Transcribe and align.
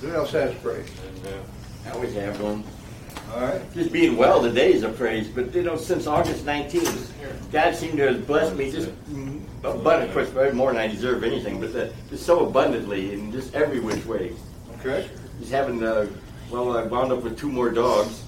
Who 0.00 0.14
else 0.14 0.32
has 0.32 0.54
praise? 0.56 0.88
I 1.86 1.90
always 1.90 2.14
have 2.14 2.40
one. 2.40 2.64
All 3.34 3.40
right. 3.40 3.74
Just 3.74 3.92
being 3.92 4.16
well 4.16 4.42
today 4.42 4.72
is 4.72 4.82
a 4.82 4.88
praise, 4.88 5.28
but 5.28 5.54
you 5.54 5.62
know, 5.62 5.76
since 5.76 6.06
August 6.06 6.44
19th, 6.46 7.10
God 7.50 7.74
seemed 7.74 7.96
to 7.98 8.12
have 8.12 8.26
blessed 8.26 8.56
me 8.56 8.70
just 8.70 8.90
abundant, 9.64 10.10
of 10.10 10.12
course, 10.12 10.30
probably 10.30 10.52
more 10.52 10.72
than 10.72 10.80
I 10.80 10.86
deserve 10.86 11.24
anything, 11.24 11.60
but 11.60 11.74
uh, 11.74 11.88
just 12.08 12.24
so 12.24 12.46
abundantly 12.46 13.12
in 13.12 13.32
just 13.32 13.54
every 13.54 13.80
which 13.80 14.04
way. 14.06 14.32
Okay. 14.78 15.08
Just 15.40 15.50
having, 15.50 15.82
uh, 15.82 16.06
well, 16.50 16.76
I 16.76 16.84
wound 16.84 17.12
up 17.12 17.22
with 17.22 17.38
two 17.38 17.50
more 17.50 17.70
dogs, 17.70 18.22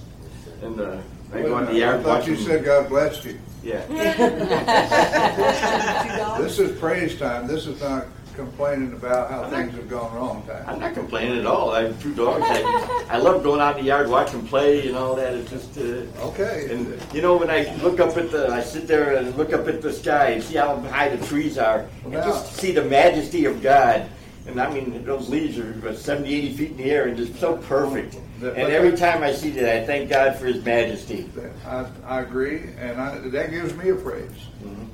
and 0.61 0.79
uh, 0.79 0.97
I 1.33 1.41
go 1.41 1.55
out 1.55 1.69
in 1.69 1.75
the 1.75 1.83
I 1.83 1.91
yard 1.91 2.03
thought 2.03 2.27
you 2.27 2.35
said 2.35 2.65
God 2.65 2.89
blessed 2.89 3.25
you. 3.25 3.39
Yeah. 3.63 3.85
This 6.39 6.57
is 6.59 6.77
praise 6.79 7.17
time. 7.19 7.47
This 7.47 7.67
is 7.67 7.81
not 7.81 8.05
complaining 8.49 8.93
about 8.93 9.29
how 9.29 9.49
things 9.49 9.73
have 9.73 9.89
gone 9.89 10.13
wrong 10.15 10.43
time. 10.47 10.63
I'm 10.67 10.79
not 10.79 10.93
complaining 10.93 11.39
at 11.39 11.45
all. 11.45 11.71
I 11.71 11.83
have 11.83 12.01
two 12.01 12.13
dogs. 12.15 12.43
I, 12.47 13.05
I 13.09 13.17
love 13.17 13.43
going 13.43 13.59
out 13.59 13.77
in 13.77 13.83
the 13.83 13.87
yard, 13.89 14.07
watching 14.09 14.47
play 14.47 14.87
and 14.87 14.95
all 14.95 15.13
that. 15.15 15.33
It's 15.33 15.49
just, 15.49 15.77
uh, 15.77 16.27
Okay. 16.29 16.69
and 16.71 16.97
you 17.13 17.21
know, 17.21 17.35
when 17.35 17.49
I 17.49 17.75
look 17.83 17.99
up 17.99 18.15
at 18.17 18.31
the, 18.31 18.47
I 18.49 18.61
sit 18.61 18.87
there 18.87 19.17
and 19.17 19.35
look 19.35 19.51
up 19.51 19.67
at 19.67 19.81
the 19.81 19.91
sky 19.91 20.29
and 20.31 20.43
see 20.43 20.55
how 20.55 20.77
high 20.79 21.09
the 21.13 21.25
trees 21.27 21.57
are, 21.57 21.85
and 22.05 22.13
Wow. 22.13 22.23
just 22.23 22.53
see 22.55 22.71
the 22.71 22.83
majesty 22.85 23.43
of 23.45 23.61
God. 23.61 24.07
And 24.47 24.59
I 24.59 24.73
mean, 24.73 25.03
those 25.05 25.29
leaves 25.29 25.59
are 25.59 25.69
about 25.71 25.97
70, 25.97 26.33
80 26.33 26.53
feet 26.53 26.71
in 26.71 26.77
the 26.77 26.85
air 26.85 27.07
and 27.07 27.15
just 27.17 27.35
so 27.39 27.57
perfect. 27.57 28.15
But- 28.41 28.55
And 28.57 28.71
every 28.71 28.97
time 28.97 29.21
I 29.21 29.31
see 29.33 29.49
that, 29.51 29.83
I 29.83 29.85
thank 29.85 30.09
God 30.09 30.37
for 30.37 30.45
His 30.47 30.63
majesty. 30.63 31.29
I, 31.67 31.85
I 32.05 32.21
agree, 32.21 32.61
and 32.79 32.99
I, 32.99 33.17
that 33.19 33.51
gives 33.51 33.75
me 33.75 33.89
a 33.89 33.95
praise. 33.95 34.31
Mhm. 34.63 34.87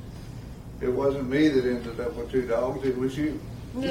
It 0.85 0.91
wasn't 0.91 1.27
me 1.30 1.48
that 1.48 1.66
ended 1.66 1.99
up 1.99 2.13
with 2.13 2.31
two 2.31 2.45
dogs, 2.48 2.85
it 2.85 2.95
was 2.95 3.17
you. 3.17 3.39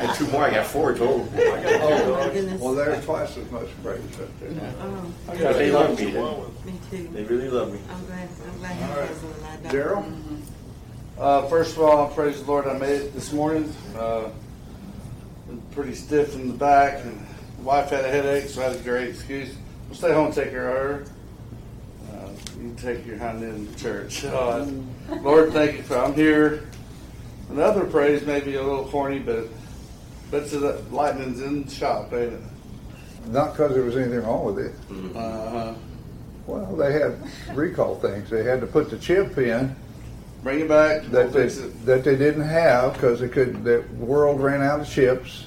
And 0.00 0.14
two 0.16 0.26
more, 0.28 0.44
I 0.44 0.50
got 0.50 0.66
four 0.66 0.94
total. 0.94 1.28
Oh, 1.36 2.16
my 2.26 2.32
goodness. 2.32 2.60
Well, 2.60 2.74
there's 2.74 3.04
twice 3.04 3.36
as 3.36 3.50
much 3.50 3.68
praise 3.82 4.00
right 4.18 4.40
there. 4.40 4.72
Oh, 4.80 5.12
But 5.26 5.52
they 5.54 5.70
love 5.70 5.98
me. 5.98 6.06
They, 6.06 6.22
me 6.64 6.78
too. 6.90 7.08
they 7.12 7.24
really 7.24 7.48
love 7.50 7.72
me. 7.72 7.78
I'm 7.90 8.06
glad, 8.06 8.28
I'm 8.46 8.58
glad 8.58 8.70
All 8.82 8.88
he 8.94 9.00
right. 9.00 9.08
has 9.08 9.18
one. 9.22 9.34
I 9.44 9.56
don't. 9.56 9.72
Daryl? 9.72 10.40
Uh, 11.18 11.46
first 11.48 11.76
of 11.76 11.82
all, 11.82 12.06
I 12.10 12.14
praise 12.14 12.40
the 12.42 12.46
Lord, 12.50 12.66
I 12.66 12.78
made 12.78 13.02
it 13.02 13.12
this 13.12 13.32
morning. 13.32 13.70
Uh, 13.96 14.30
been 15.46 15.60
pretty 15.72 15.94
stiff 15.94 16.34
in 16.34 16.48
the 16.48 16.54
back, 16.54 17.04
and 17.04 17.20
the 17.58 17.62
wife 17.64 17.90
had 17.90 18.04
a 18.06 18.08
headache, 18.08 18.48
so 18.48 18.62
I 18.62 18.68
had 18.70 18.76
a 18.76 18.78
great 18.82 19.10
excuse. 19.10 19.54
We'll 19.88 19.96
stay 19.98 20.12
home 20.14 20.26
and 20.26 20.34
take 20.34 20.50
care 20.50 20.70
of 20.70 21.06
her. 21.06 21.12
You 22.56 22.68
can 22.68 22.76
take 22.76 23.06
your 23.06 23.18
hind 23.18 23.42
end 23.42 23.76
to 23.76 23.82
church. 23.82 24.24
Uh, 24.24 24.66
Lord, 25.22 25.52
thank 25.52 25.76
you 25.76 25.82
for 25.82 25.96
I'm 25.98 26.14
here. 26.14 26.68
Another 27.50 27.84
praise 27.84 28.24
may 28.26 28.40
be 28.40 28.54
a 28.56 28.62
little 28.62 28.86
corny, 28.86 29.18
but 29.18 29.48
but 30.30 30.42
it's 30.42 30.52
the 30.52 30.82
lightning's 30.90 31.40
in 31.40 31.64
the 31.64 31.70
shop, 31.70 32.12
ain't 32.12 32.34
it? 32.34 32.40
Not 33.26 33.52
because 33.52 33.74
there 33.74 33.82
was 33.82 33.96
anything 33.96 34.22
wrong 34.22 34.44
with 34.46 34.58
it. 34.66 34.72
Uh-huh. 35.16 35.74
Well, 36.46 36.76
they 36.76 36.92
had 36.92 37.16
recall 37.54 37.96
things. 37.96 38.30
They 38.30 38.44
had 38.44 38.60
to 38.60 38.66
put 38.66 38.90
the 38.90 38.98
chip 38.98 39.36
in 39.38 39.74
Bring 40.42 40.60
it 40.60 40.68
back. 40.68 41.02
We'll 41.02 41.10
that 41.10 41.32
they, 41.32 41.42
fix 41.48 41.58
it. 41.58 41.84
that 41.86 42.02
they 42.04 42.16
didn't 42.16 42.42
have 42.48 42.94
because 42.94 43.20
they 43.20 43.28
could. 43.28 43.62
The 43.62 43.84
world 43.98 44.40
ran 44.40 44.62
out 44.62 44.80
of 44.80 44.88
chips, 44.88 45.44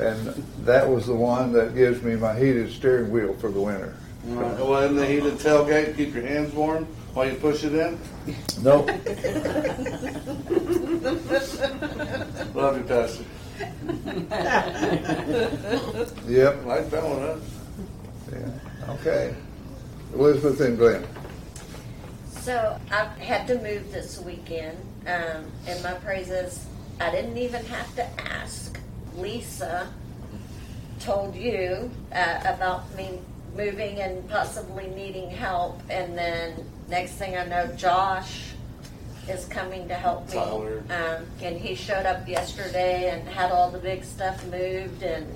and 0.00 0.26
that 0.64 0.88
was 0.88 1.06
the 1.06 1.14
one 1.14 1.52
that 1.52 1.74
gives 1.74 2.02
me 2.02 2.16
my 2.16 2.36
heated 2.36 2.72
steering 2.72 3.10
wheel 3.12 3.34
for 3.34 3.50
the 3.50 3.60
winter. 3.60 3.96
Uh, 4.28 4.56
well, 4.58 4.82
in 4.82 4.96
the 4.96 5.06
heated 5.06 5.34
tailgate, 5.34 5.96
keep 5.96 6.12
your 6.12 6.26
hands 6.26 6.52
warm 6.52 6.84
while 7.14 7.28
you 7.28 7.36
push 7.36 7.62
it 7.62 7.74
in. 7.74 7.96
Nope. 8.60 8.88
Love 12.54 12.76
you, 12.76 12.82
Pastor. 12.84 13.24
Yep. 16.26 16.64
Like 16.66 16.90
that 16.90 17.04
one, 17.04 17.20
huh? 17.20 17.36
Yeah. 18.32 18.50
Okay. 18.94 19.34
Elizabeth 20.12 20.60
and 20.60 20.76
Glenn. 20.76 21.06
So 22.40 22.78
I 22.90 23.04
had 23.22 23.46
to 23.46 23.54
move 23.62 23.92
this 23.92 24.18
weekend, 24.20 24.76
um, 25.06 25.44
and 25.66 25.82
my 25.82 25.94
praises, 25.94 26.66
I 27.00 27.10
didn't 27.10 27.38
even 27.38 27.64
have 27.66 27.94
to 27.96 28.04
ask. 28.20 28.78
Lisa 29.16 29.88
told 31.00 31.34
you 31.34 31.90
uh, 32.12 32.40
about 32.44 32.94
me 32.96 33.20
moving 33.56 34.00
and 34.00 34.28
possibly 34.28 34.88
needing 34.88 35.30
help, 35.30 35.80
and 35.88 36.16
then 36.16 36.52
next 36.88 37.12
thing 37.12 37.36
I 37.36 37.44
know, 37.46 37.66
Josh 37.76 38.52
is 39.28 39.44
coming 39.46 39.88
to 39.88 39.94
help 39.94 40.28
me. 40.28 40.34
Tyler. 40.34 40.82
Um, 40.90 41.26
and 41.42 41.56
he 41.56 41.74
showed 41.74 42.06
up 42.06 42.28
yesterday 42.28 43.10
and 43.10 43.26
had 43.28 43.50
all 43.50 43.70
the 43.70 43.78
big 43.78 44.04
stuff 44.04 44.44
moved 44.46 45.02
in 45.02 45.26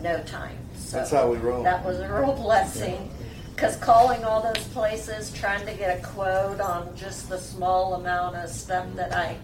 no 0.00 0.22
time. 0.24 0.58
So 0.76 0.98
That's 0.98 1.10
how 1.10 1.30
we 1.30 1.38
roll. 1.38 1.62
That 1.62 1.84
was 1.84 2.00
a 2.00 2.12
real 2.12 2.34
blessing. 2.34 3.10
Because 3.54 3.76
calling 3.76 4.24
all 4.24 4.40
those 4.40 4.64
places, 4.68 5.32
trying 5.32 5.66
to 5.66 5.74
get 5.74 5.98
a 5.98 6.02
quote 6.06 6.60
on 6.60 6.96
just 6.96 7.28
the 7.28 7.38
small 7.38 7.94
amount 7.94 8.36
of 8.36 8.48
stuff 8.50 8.86
that 8.94 9.12
I 9.12 9.36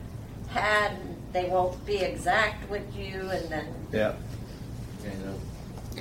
had, 0.49 0.93
they 1.33 1.49
won't 1.49 1.85
be 1.85 1.97
exact 1.97 2.71
with 2.71 2.95
you, 2.97 3.29
and 3.31 3.49
then 3.51 3.67
Yeah. 3.93 4.15
That 5.03 5.35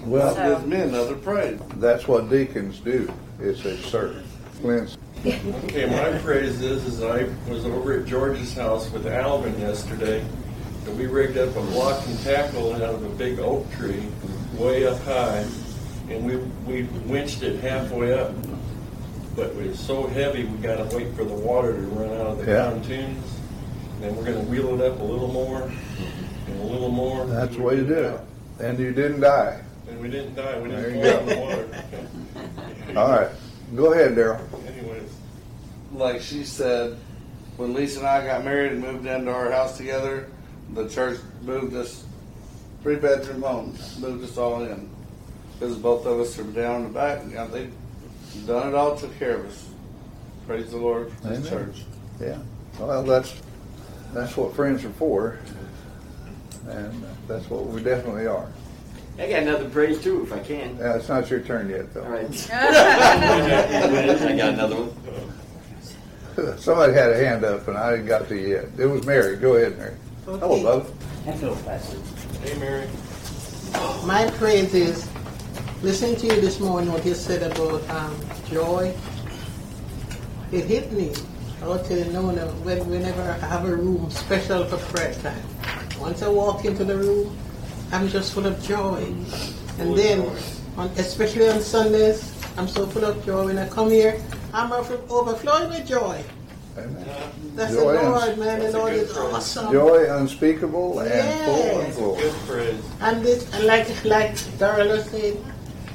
Well, 0.05 0.35
So- 0.35 0.55
gives 0.55 0.65
me 0.67 0.77
another 0.81 1.15
praise. 1.15 1.59
that's 1.77 2.07
what 2.07 2.29
deacons 2.29 2.79
do. 2.79 3.11
Is 3.39 3.61
they 3.63 3.77
serve. 3.77 4.23
Glenn's. 4.61 4.97
Okay, 5.25 5.85
my 5.85 6.17
praise 6.19 6.61
is, 6.61 6.85
is 6.85 7.01
I 7.03 7.25
was 7.49 7.65
over 7.65 7.93
at 7.99 8.05
George's 8.05 8.53
house 8.53 8.91
with 8.91 9.07
Alvin 9.07 9.57
yesterday, 9.59 10.23
and 10.85 10.97
we 10.97 11.07
rigged 11.07 11.37
up 11.37 11.49
a 11.55 11.61
block 11.61 12.05
and 12.07 12.19
tackle 12.19 12.73
out 12.73 12.81
of 12.81 13.03
a 13.03 13.09
big 13.09 13.39
oak 13.39 13.69
tree, 13.73 14.03
way 14.57 14.85
up 14.85 15.01
high, 15.03 15.45
and 16.09 16.25
we, 16.25 16.35
we 16.67 16.83
winched 17.05 17.41
it 17.41 17.61
halfway 17.61 18.13
up. 18.17 18.31
But 19.35 19.47
it 19.47 19.55
was 19.55 19.79
so 19.79 20.07
heavy, 20.07 20.43
we 20.43 20.57
gotta 20.57 20.83
wait 20.95 21.13
for 21.15 21.23
the 21.23 21.33
water 21.33 21.73
to 21.73 21.79
run 21.79 22.09
out 22.19 22.27
of 22.27 22.45
the 22.45 22.51
Yeah. 22.51 22.69
pontoons. 22.69 23.25
Then 24.01 24.15
we're 24.17 24.25
gonna 24.25 24.41
wheel 24.41 24.79
it 24.79 24.85
up 24.85 24.99
a 24.99 25.03
little 25.03 25.31
more, 25.31 25.63
and 26.47 26.59
a 26.61 26.65
little 26.65 26.91
more. 26.91 27.25
That's 27.27 27.55
the 27.55 27.61
way 27.61 27.77
to 27.77 27.83
do 27.83 27.93
it. 27.95 28.19
And 28.59 28.77
you 28.77 28.91
didn't 28.91 29.21
die. 29.21 29.61
And 29.87 29.99
we 29.99 30.09
didn't 30.09 30.35
die, 30.35 30.59
we 30.59 30.69
didn't 30.69 30.95
you 30.95 31.11
fall 31.11 31.19
in 31.19 31.25
the 31.27 31.35
water. 31.37 32.97
All 32.99 33.11
right. 33.11 33.29
Go 33.75 33.93
ahead, 33.93 34.15
Daryl. 34.15 34.39
Anyways, 34.67 35.09
Like 35.93 36.21
she 36.21 36.43
said, 36.43 36.97
when 37.57 37.73
Lisa 37.73 37.99
and 37.99 38.07
I 38.07 38.25
got 38.25 38.43
married 38.43 38.71
and 38.73 38.81
moved 38.81 39.05
into 39.05 39.31
our 39.31 39.51
house 39.51 39.77
together, 39.77 40.29
the 40.73 40.87
church 40.89 41.19
moved 41.41 41.75
us 41.75 42.03
three 42.81 42.95
bedroom 42.95 43.41
home, 43.41 43.77
moved 43.99 44.23
us 44.23 44.37
all 44.37 44.63
in. 44.63 44.89
Because 45.59 45.77
both 45.77 46.05
of 46.05 46.19
us 46.19 46.37
are 46.39 46.43
down 46.43 46.81
in 46.81 46.83
the 46.87 46.93
back. 46.93 47.21
Yeah, 47.31 47.45
they 47.45 47.69
done 48.45 48.69
it 48.69 48.75
all, 48.75 48.95
took 48.97 49.17
care 49.19 49.37
of 49.37 49.45
us. 49.45 49.69
Praise 50.47 50.71
the 50.71 50.77
Lord 50.77 51.11
for 51.13 51.27
Amen. 51.27 51.41
the 51.41 51.49
church. 51.49 51.83
Yeah. 52.19 52.39
Well, 52.79 53.03
that's 53.03 53.33
that's 54.13 54.35
what 54.35 54.55
friends 54.55 54.83
are 54.83 54.89
for, 54.91 55.39
and 56.67 57.05
that's 57.27 57.49
what 57.49 57.65
we 57.67 57.81
definitely 57.81 58.27
are. 58.27 58.47
I 59.19 59.29
got 59.29 59.43
another 59.43 59.69
praise 59.69 60.01
too, 60.01 60.23
if 60.23 60.33
I 60.33 60.39
can. 60.39 60.77
Uh, 60.81 60.95
it's 60.95 61.07
not 61.07 61.29
your 61.29 61.41
turn 61.41 61.69
yet, 61.69 61.93
though. 61.93 62.03
All 62.03 62.09
right. 62.09 62.49
I 62.51 64.35
got 64.35 64.53
another 64.53 64.75
one. 64.75 66.57
Somebody 66.57 66.93
had 66.93 67.11
a 67.11 67.17
hand 67.17 67.45
up, 67.45 67.67
and 67.67 67.77
I 67.77 67.91
didn't 67.91 68.07
got 68.07 68.27
to 68.29 68.35
yet. 68.35 68.65
It 68.77 68.87
was 68.87 69.05
Mary. 69.05 69.35
Go 69.37 69.53
ahead, 69.55 69.77
Mary. 69.77 69.93
Hello, 70.25 70.39
Okay. 70.53 70.63
love. 70.63 70.91
Hello, 71.25 71.55
Pastor. 71.63 71.97
hey 72.43 72.57
Mary. 72.59 72.87
My 74.05 74.27
praise 74.37 74.73
is 74.73 75.07
listening 75.83 76.15
to 76.17 76.27
you 76.27 76.41
this 76.41 76.59
morning, 76.59 76.91
what 76.91 77.05
you 77.05 77.13
said 77.13 77.43
about 77.51 77.87
um, 77.89 78.15
joy. 78.49 78.93
It 80.51 80.65
hit 80.65 80.91
me. 80.91 81.13
I 81.61 81.67
want 81.67 81.85
to 81.85 82.11
know 82.11 82.31
that 82.33 82.47
when, 82.65 82.89
whenever 82.89 83.21
I 83.21 83.37
have 83.47 83.65
a 83.65 83.75
room 83.75 84.09
special 84.09 84.65
for 84.65 84.77
prayer 84.91 85.13
time, 85.15 85.41
once 85.99 86.21
I 86.23 86.27
walk 86.29 86.65
into 86.65 86.83
the 86.83 86.97
room, 86.97 87.37
I'm 87.93 88.07
just 88.07 88.33
full 88.33 88.47
of 88.47 88.61
joy. 88.63 89.05
And 89.77 89.95
then, 89.95 90.25
on, 90.77 90.89
especially 90.97 91.47
on 91.47 91.61
Sundays, 91.61 92.33
I'm 92.57 92.67
so 92.67 92.87
full 92.87 93.05
of 93.05 93.23
joy. 93.23 93.45
When 93.45 93.57
I 93.59 93.69
come 93.69 93.91
here, 93.91 94.19
I'm 94.51 94.71
overflowing 94.73 95.69
with 95.69 95.87
joy. 95.87 96.23
Amen. 96.75 97.05
That's 97.53 97.75
Joy 97.75 97.93
the 97.93 98.09
Lord, 98.09 98.37
man. 98.39 98.59
The 98.61 98.71
Lord 98.71 98.93
is 98.93 99.13
praise. 99.13 99.33
awesome. 99.33 99.71
Joy 99.71 100.09
unspeakable 100.09 100.99
and 101.01 101.11
full 101.45 101.53
of 101.53 101.85
Yes. 101.85 101.95
glory. 102.47 102.75
And 103.01 103.23
this, 103.23 103.53
and 103.53 103.65
like 103.67 103.85
like 104.05 104.33
Darla 104.57 105.03
said, 105.07 105.37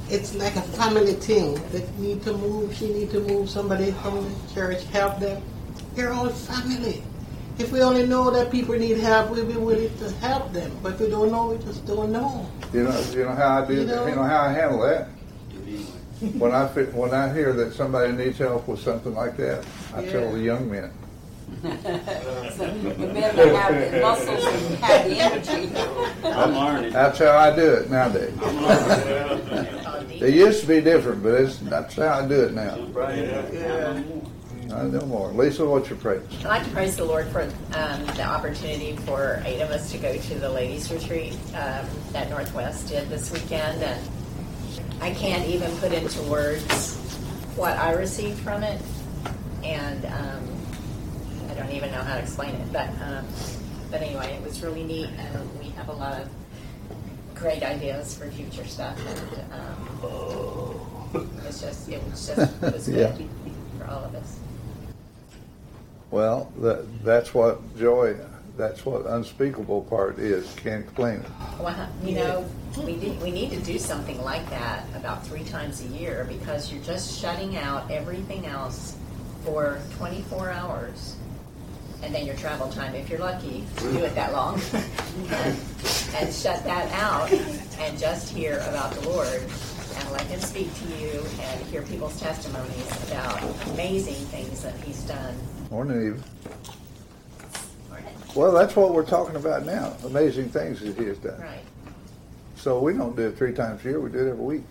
it's 0.09 0.37
like 0.37 0.55
a 0.55 0.63
family 0.79 1.15
thing. 1.15 1.61
That 1.73 1.83
need 1.99 2.23
to 2.23 2.33
move, 2.33 2.77
she 2.77 2.93
need 2.95 3.11
to 3.11 3.19
move. 3.21 3.51
Somebody 3.51 3.91
from 3.91 4.23
the 4.23 4.55
church 4.55 4.85
help 4.93 5.19
them. 5.19 5.43
They're 5.97 6.13
all 6.13 6.29
family. 6.31 7.03
If 7.59 7.73
we 7.73 7.83
only 7.83 8.07
know 8.07 8.31
that 8.31 8.51
people 8.51 8.77
need 8.79 8.99
help, 8.99 9.31
we'll 9.31 9.45
be 9.47 9.55
willing 9.55 9.91
to 9.99 10.11
help 10.17 10.53
them. 10.53 10.71
But 10.83 10.95
if 10.95 11.01
we 11.01 11.11
don't 11.11 11.33
know, 11.33 11.49
we 11.49 11.59
just 11.65 11.85
don't 11.87 12.13
know. 12.13 12.49
You 12.73 12.85
know, 12.85 13.01
you 13.13 13.25
know 13.25 13.35
how 13.35 13.63
I 13.63 13.67
do. 13.67 13.75
You 13.75 13.81
You 13.81 13.87
know? 13.87 14.15
know, 14.15 14.23
how 14.23 14.43
I 14.43 14.53
handle 14.53 14.81
that. 14.83 15.09
When 16.39 16.53
I 16.53 16.67
fi- 16.67 16.91
when 16.99 17.15
I 17.15 17.33
hear 17.33 17.53
that 17.53 17.75
somebody 17.75 18.11
needs 18.13 18.39
help 18.39 18.67
with 18.67 18.81
something 18.81 19.15
like 19.15 19.37
that, 19.37 19.65
I 19.95 20.05
tell 20.05 20.33
the 20.33 20.41
young 20.41 20.69
men. 20.69 20.91
So 21.63 21.69
the 21.69 23.07
men 23.07 23.37
that 23.37 23.55
have 23.55 23.93
the 23.93 24.01
muscles 24.01 24.45
and 24.45 24.85
have 24.85 25.05
the 25.09 25.17
energy. 25.21 25.71
I'm 26.25 26.55
learning. 26.55 26.93
That's 26.93 27.19
how 27.21 27.39
I 27.39 27.55
do 27.55 27.73
it 27.75 27.89
nowadays. 27.91 28.35
It 30.21 30.35
used 30.35 30.63
to 30.63 30.67
be 30.67 30.81
different, 30.81 31.23
but 31.23 31.35
it's, 31.35 31.59
that's 31.59 31.95
how 31.95 32.09
I 32.25 32.27
do 32.27 32.41
it 32.47 32.53
now. 32.53 32.77
Yeah. 33.53 34.03
I 34.73 34.83
know 34.85 35.01
more. 35.07 35.31
Lisa, 35.33 35.65
what's 35.65 35.89
your 35.89 35.99
praise? 35.99 36.23
I'd 36.41 36.45
like 36.45 36.65
to 36.65 36.71
praise 36.71 36.97
the 36.97 37.05
Lord 37.05 37.27
for 37.29 37.43
um, 37.43 38.05
the 38.17 38.23
opportunity 38.25 38.97
for 39.07 39.43
eight 39.47 39.61
of 39.61 39.71
us 39.71 39.91
to 39.93 39.99
go 39.99 40.17
to 40.17 40.35
the 40.35 40.49
ladies' 40.51 40.93
retreat 40.93 41.33
um, 41.55 41.87
that 42.13 42.29
Northwest 42.29 42.89
did 42.89 43.09
this 43.09 43.33
weekend, 43.33 43.83
and 43.83 44.01
I 45.01 45.13
can't 45.15 45.47
even 45.49 45.75
put 45.79 45.93
into 45.93 46.21
words 46.23 46.97
what 47.57 47.77
I 47.79 47.93
received 47.95 48.39
from 48.41 48.63
it, 48.63 48.81
and 49.65 50.05
um, 50.05 50.49
I 51.51 51.55
don't 51.55 51.73
even 51.73 51.91
know 51.91 52.03
how 52.03 52.17
to 52.17 52.23
explain 52.23 52.55
it. 52.55 52.73
But 52.73 52.91
um, 53.03 53.27
but 53.91 54.03
anyway, 54.03 54.35
it 54.35 54.43
was 54.45 54.63
really 54.63 54.85
neat, 54.85 55.09
and 55.17 55.59
we 55.59 55.71
have 55.71 55.89
a 55.89 55.93
lot 55.95 56.21
of 56.21 56.29
great 57.35 57.63
ideas 57.63 58.15
for 58.19 58.31
future 58.31 58.67
stuff, 58.67 58.99
and 59.07 59.53
um, 59.53 61.31
it's 61.47 61.63
just 61.63 61.89
it 61.89 62.03
was 62.05 62.27
just 62.27 62.63
it 62.63 62.73
was 62.75 62.89
Yeah. 62.91 63.13
good 63.17 63.29
for 63.79 63.87
all 63.87 64.05
of 64.05 64.15
us. 64.15 64.39
Well, 66.11 66.53
that, 66.61 67.05
that's 67.05 67.35
what 67.35 67.61
joy, 67.77 68.17
that's 68.57 68.85
what 68.87 69.07
unspeakable 69.07 69.83
part 69.83 70.19
is. 70.19 70.53
Can't 70.57 70.85
explain 70.85 71.21
it. 71.21 71.31
Well, 71.61 71.89
you 72.03 72.15
know, 72.17 72.49
we 72.85 72.97
did, 72.97 73.21
we 73.21 73.31
need 73.31 73.51
to 73.51 73.61
do 73.61 73.79
something 73.79 74.23
like 74.23 74.49
that 74.51 74.87
about 74.95 75.27
three 75.27 75.45
times 75.45 75.83
a 75.83 75.89
year 75.89 76.27
because 76.29 76.73
you're 76.73 76.83
just 76.83 77.21
shutting 77.21 77.57
out 77.57 77.91
everything 77.91 78.47
else 78.47 78.97
for 79.45 79.81
24 79.97 80.51
hours. 80.51 81.17
And 82.03 82.15
then 82.15 82.25
your 82.25 82.37
travel 82.37 82.71
time, 82.71 82.95
if 82.95 83.11
you're 83.11 83.19
lucky, 83.19 83.65
to 83.79 83.93
do 83.93 84.05
it 84.05 84.15
that 84.15 84.33
long. 84.33 84.61
and, 84.73 85.33
and 86.15 86.33
shut 86.33 86.65
that 86.65 86.91
out 86.93 87.31
and 87.33 87.99
just 87.99 88.33
hear 88.33 88.59
about 88.69 88.93
the 88.93 89.09
Lord 89.09 89.43
and 89.97 90.11
let 90.13 90.23
Him 90.23 90.41
speak 90.41 90.73
to 90.75 90.85
you 90.97 91.25
and 91.41 91.67
hear 91.67 91.83
people's 91.83 92.19
testimonies 92.21 93.09
about 93.09 93.43
amazing 93.71 94.15
things 94.27 94.63
that 94.63 94.75
He's 94.85 95.03
done. 95.03 95.35
Morning, 95.71 96.15
Eve. 96.15 96.25
Well, 98.35 98.53
that's 98.53 98.75
what 98.75 98.95
we're 98.95 99.05
talking 99.05 99.37
about 99.37 99.67
now. 99.67 99.95
Amazing 100.05 100.49
things 100.49 100.81
that 100.81 100.97
he 100.97 101.05
has 101.05 101.19
done. 101.19 101.41
Right. 101.41 101.61
So 102.57 102.81
we 102.81 102.95
don't 102.95 103.15
do 103.15 103.29
it 103.29 103.37
three 103.37 103.53
times 103.53 103.85
a 103.85 103.89
year. 103.89 104.01
We 104.01 104.11
do 104.11 104.27
it 104.27 104.31
every 104.31 104.45
week. 104.45 104.65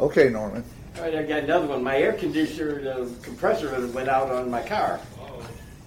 Okay, 0.00 0.28
Norman. 0.28 0.64
All 0.96 1.02
right, 1.02 1.14
I 1.14 1.22
got 1.22 1.44
another 1.44 1.66
one. 1.66 1.82
My 1.82 1.96
air 1.96 2.12
conditioner, 2.12 2.80
the 2.80 3.10
compressor 3.22 3.86
went 3.88 4.08
out 4.08 4.30
on 4.30 4.50
my 4.50 4.62
car. 4.62 5.00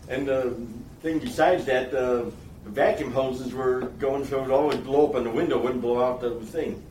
And 0.09 0.27
the 0.27 0.55
thing 1.01 1.19
besides 1.19 1.65
that, 1.65 1.91
the 1.91 2.31
vacuum 2.65 3.11
hoses 3.11 3.53
were 3.53 3.81
going 3.99 4.25
so 4.25 4.39
it 4.39 4.41
would 4.43 4.51
always 4.51 4.77
blow 4.77 5.07
up 5.07 5.15
on 5.15 5.23
the 5.23 5.29
window, 5.29 5.57
wouldn't 5.59 5.81
blow 5.81 6.03
out 6.03 6.19
the 6.19 6.35
thing. 6.41 6.81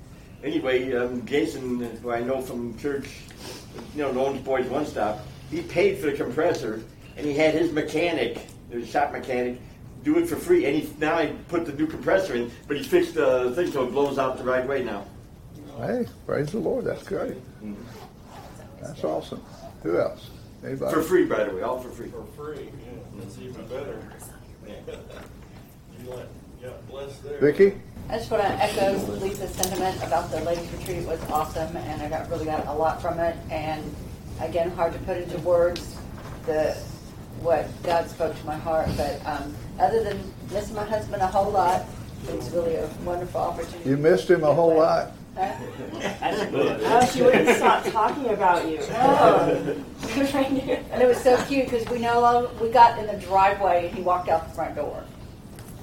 Anyway, 0.42 0.94
um, 0.94 1.24
Jason, 1.26 1.80
who 2.02 2.10
I 2.10 2.20
know 2.20 2.40
from 2.40 2.78
church, 2.78 3.08
you 3.94 4.02
know, 4.02 4.12
the 4.12 4.20
Owens 4.20 4.40
Boys 4.42 4.66
One 4.66 4.86
Stop, 4.86 5.20
he 5.50 5.62
paid 5.62 5.98
for 5.98 6.10
the 6.10 6.16
compressor, 6.16 6.82
and 7.16 7.26
he 7.26 7.32
had 7.32 7.54
his 7.54 7.72
mechanic, 7.72 8.46
the 8.70 8.84
shop 8.86 9.12
mechanic, 9.12 9.58
do 10.04 10.18
it 10.18 10.26
for 10.26 10.36
free. 10.36 10.66
And 10.66 10.76
he 10.76 10.92
now 10.98 11.18
he 11.18 11.32
put 11.48 11.66
the 11.66 11.72
new 11.72 11.86
compressor 11.86 12.34
in, 12.34 12.50
but 12.68 12.76
he 12.76 12.82
fixed 12.82 13.14
the 13.14 13.52
thing 13.54 13.70
so 13.70 13.84
it 13.84 13.92
blows 13.92 14.18
out 14.18 14.38
the 14.38 14.44
right 14.44 14.66
way 14.66 14.82
now. 14.82 15.04
Hey, 15.78 16.06
praise 16.26 16.52
the 16.52 16.58
Lord. 16.58 16.84
That's 16.84 17.02
great. 17.02 17.34
Mm-hmm. 17.62 17.74
That's 18.80 19.04
awesome. 19.04 19.42
Who 19.82 19.98
else? 19.98 20.30
Anybody? 20.64 20.94
For 20.94 21.02
free, 21.02 21.24
by 21.24 21.44
the 21.44 21.54
way, 21.54 21.62
all 21.62 21.78
for 21.80 21.90
free. 21.90 22.08
For 22.08 22.24
free, 22.36 22.64
yeah, 22.64 22.92
that's 23.18 23.38
even 23.38 23.66
better. 23.66 24.02
You 26.04 26.10
let, 26.10 26.28
yeah, 26.62 26.70
bless 26.90 27.18
there. 27.20 27.38
Vicky? 27.38 27.80
I 28.08 28.18
just 28.18 28.30
want 28.30 28.44
to 28.44 28.48
echo 28.48 28.96
Lisa's 29.14 29.50
sentiment 29.50 30.00
about 30.02 30.30
the 30.30 30.40
ladies 30.42 30.70
retreat 30.70 30.98
It 30.98 31.06
was 31.06 31.20
awesome, 31.24 31.76
and 31.76 32.02
I 32.02 32.08
got 32.08 32.30
really 32.30 32.44
got 32.44 32.64
a 32.68 32.72
lot 32.72 33.02
from 33.02 33.18
it. 33.18 33.36
And 33.50 33.82
again, 34.40 34.70
hard 34.70 34.92
to 34.92 34.98
put 35.00 35.16
into 35.16 35.38
words 35.38 35.96
the 36.46 36.76
what 37.40 37.68
God 37.82 38.08
spoke 38.08 38.38
to 38.38 38.46
my 38.46 38.56
heart. 38.56 38.88
But 38.96 39.20
um, 39.26 39.54
other 39.80 40.04
than 40.04 40.20
missing 40.52 40.76
my 40.76 40.84
husband 40.84 41.20
a 41.20 41.26
whole 41.26 41.50
lot, 41.50 41.84
it 42.28 42.36
was 42.36 42.48
really 42.50 42.76
a 42.76 42.88
wonderful 43.04 43.40
opportunity. 43.40 43.90
You 43.90 43.96
missed 43.96 44.30
him 44.30 44.44
a 44.44 44.54
whole 44.54 44.76
lot. 44.76 45.12
Huh? 45.36 45.52
Oh, 46.22 47.10
she 47.12 47.22
wouldn't 47.22 47.56
stop 47.56 47.84
talking 47.86 48.28
about 48.28 48.68
you. 48.68 48.78
Oh. 48.92 49.82
and 50.16 51.02
it 51.02 51.06
was 51.06 51.20
so 51.20 51.36
cute 51.44 51.68
because 51.68 51.86
we 51.88 51.98
know 51.98 52.50
we 52.60 52.70
got 52.70 52.98
in 52.98 53.06
the 53.06 53.20
driveway, 53.26 53.88
and 53.88 53.96
he 53.96 54.02
walked 54.02 54.28
out 54.28 54.48
the 54.48 54.54
front 54.54 54.76
door. 54.76 55.04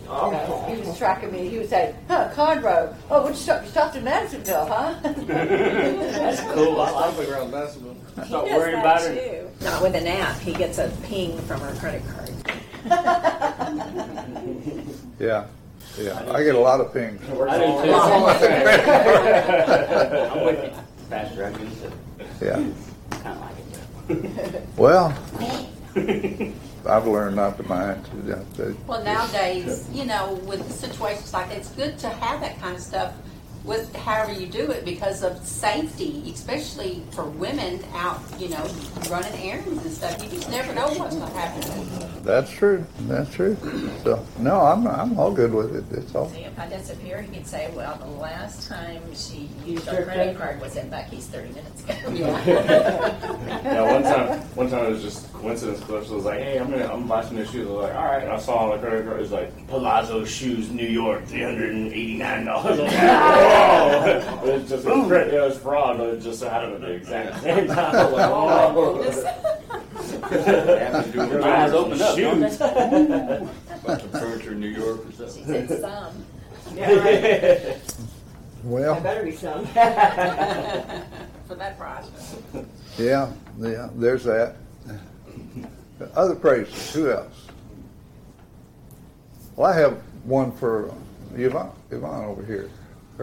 You 0.04 0.10
know, 0.10 0.66
he 0.70 0.76
was 0.82 0.98
tracking 0.98 1.32
me. 1.32 1.48
He 1.50 1.58
would 1.58 1.70
say, 1.70 1.96
"Huh, 2.08 2.30
Conroe? 2.36 2.94
Oh, 3.10 3.22
what 3.24 3.30
you 3.30 3.36
stop, 3.36 3.64
you 3.64 3.70
stopped 3.70 3.96
in 3.96 4.04
Madisonville, 4.04 4.66
huh?" 4.66 4.94
That's 5.04 6.42
cool. 6.54 6.80
I 6.82 6.92
like 6.92 7.16
Something 7.16 7.34
around 7.34 7.52
Nashville. 7.52 7.96
it. 8.18 8.30
Not 8.30 8.46
worried 8.46 8.76
about 8.76 9.02
it. 9.04 9.50
Not 9.62 9.82
with 9.82 9.96
an 9.96 10.06
app, 10.08 10.38
he 10.40 10.54
gets 10.54 10.78
a 10.78 10.90
ping 11.04 11.38
from 11.40 11.62
our 11.62 11.74
credit 11.76 12.04
card. 12.08 12.30
Yeah. 15.20 15.46
Yeah. 15.98 16.32
I 16.34 16.44
get 16.44 16.56
a 16.56 16.60
lot 16.60 16.82
of 16.82 16.92
pings. 16.94 17.22
I 17.24 17.28
do 17.30 17.36
too. 17.40 17.46
I'm 17.94 18.24
with 20.46 20.64
you, 20.64 20.72
Pastor. 21.10 21.46
I 21.46 21.52
do 21.54 21.66
too. 21.70 21.92
Yeah. 22.46 22.56
Kind 23.12 23.28
of 23.28 23.40
like 23.40 23.58
it. 24.56 24.68
Well, 24.76 25.14
I've 26.86 27.08
learned 27.08 27.36
not 27.36 27.58
to 27.58 27.64
mind. 27.64 28.06
Well, 28.88 29.04
nowadays, 29.04 29.88
you 29.94 30.06
know, 30.06 30.34
with 30.46 30.70
situations 30.72 31.34
like 31.34 31.50
that, 31.50 31.58
it's 31.58 31.70
good 31.70 31.98
to 32.00 32.10
have 32.10 32.42
that 32.42 32.60
kind 32.60 32.76
of 32.76 32.82
stuff 32.82 33.14
with 33.64 33.96
however 33.96 34.34
you 34.34 34.48
do 34.48 34.72
it 34.72 34.84
because 34.84 35.24
of 35.24 35.38
safety, 35.46 36.24
especially 36.34 37.04
for 37.12 37.26
women 37.26 37.84
out, 37.94 38.22
you 38.38 38.50
know, 38.50 38.70
running 39.10 39.34
errands 39.42 39.84
and 39.86 39.94
stuff. 39.94 40.22
You 40.24 40.30
just 40.30 40.50
never 40.50 40.74
know 40.74 40.88
what's 40.94 41.16
going 41.16 41.32
to 41.32 41.38
happen. 41.38 42.24
That's 42.24 42.52
true. 42.52 42.86
That's 43.02 43.34
true. 43.34 43.56
So 44.04 44.26
no, 44.40 44.62
I'm 44.62 44.88
I'm 44.88 45.18
all 45.20 45.32
good 45.32 45.54
with 45.54 45.76
it. 45.76 45.98
It's 45.98 46.16
all. 46.16 46.30
See, 46.30 46.42
if 46.42 46.58
I 46.58 46.68
disappear, 46.68 47.22
he 47.22 47.36
could 47.36 47.48
say, 47.48 47.72
well, 47.76 47.98
the 47.98 48.06
last 48.08 48.68
time 48.70 49.02
she 49.14 49.50
used 49.66 49.88
her 49.88 50.04
credit 50.04 50.38
card 50.38 50.62
was 50.62 50.78
at 50.78 50.90
Buc-ee's 50.90 51.28
30 51.28 51.50
minutes 51.50 51.84
ago. 51.84 51.94
Yeah, 53.64 53.92
one 53.92 54.04
time, 54.04 54.40
one 54.56 54.70
time 54.70 54.86
it 54.86 54.90
was 54.92 55.02
just 55.02 55.32
coincidence. 55.34 55.80
Cliff 55.82 56.10
was 56.10 56.26
like, 56.26 56.40
"Hey, 56.40 56.58
I'm 56.58 56.70
gonna, 56.70 56.92
I'm 56.92 57.08
buying 57.08 57.28
some 57.28 57.38
shoes." 57.46 57.68
I 57.68 57.72
was 57.72 57.84
like, 57.84 57.96
"All 57.96 58.06
right." 58.06 58.24
And 58.24 58.32
I 58.32 58.40
saw 58.40 58.70
on 58.70 58.70
the 58.72 58.78
credit 58.78 59.06
card 59.06 59.18
it 59.18 59.22
was 59.22 59.32
like 59.32 59.68
Palazzo 59.68 60.26
shoes, 60.26 60.70
New 60.70 60.88
York, 60.88 61.26
three 61.26 61.44
hundred 61.44 61.74
and 61.74 61.92
eighty 61.92 62.18
nine 62.18 62.46
dollars. 62.46 62.80
It 63.54 64.62
was 64.62 64.70
just 64.70 64.86
a 64.86 65.06
credit, 65.08 65.34
it 65.34 65.42
was 65.42 65.58
fraud, 65.58 65.98
but 65.98 66.08
it 66.10 66.22
just 66.22 66.40
so 66.40 66.50
happened 66.50 66.76
at 66.76 66.82
the 66.82 66.92
exact 66.92 67.42
same 67.44 67.68
time. 67.68 67.96
I 67.96 68.04
was 68.06 68.14
like, 68.18 68.32
"Oh." 68.32 69.04
Happens 70.34 71.06
to 71.06 71.12
do 71.12 71.18
Your 71.28 71.44
eyes 71.44 71.72
open 71.74 72.02
up, 72.02 72.16
don't 72.18 72.42
shoes. 72.42 72.58
they? 72.58 72.68
Bought 73.86 74.02
some 74.02 74.10
furniture 74.12 74.52
in 74.52 74.60
New 74.60 74.68
York 74.70 75.06
or 75.06 75.12
She 75.12 75.18
something. 75.18 75.68
said 75.68 75.82
some. 75.82 76.26
Well, 78.64 79.00
better 79.02 79.24
be 79.24 79.36
some. 79.36 79.66
For 79.68 79.74
that 79.74 81.78
price. 81.78 82.06
yeah, 82.98 83.30
yeah. 83.60 83.90
There's 83.96 84.24
that. 84.24 84.56
Other 86.16 86.36
praises. 86.36 86.94
Who 86.94 87.12
else? 87.12 87.48
Well, 89.58 89.70
I 89.70 89.76
have 89.78 89.98
one 90.24 90.54
for 90.54 90.94
Yvonne. 91.36 91.72
Yvonne 91.92 92.24
over 92.24 92.42
here. 92.46 92.70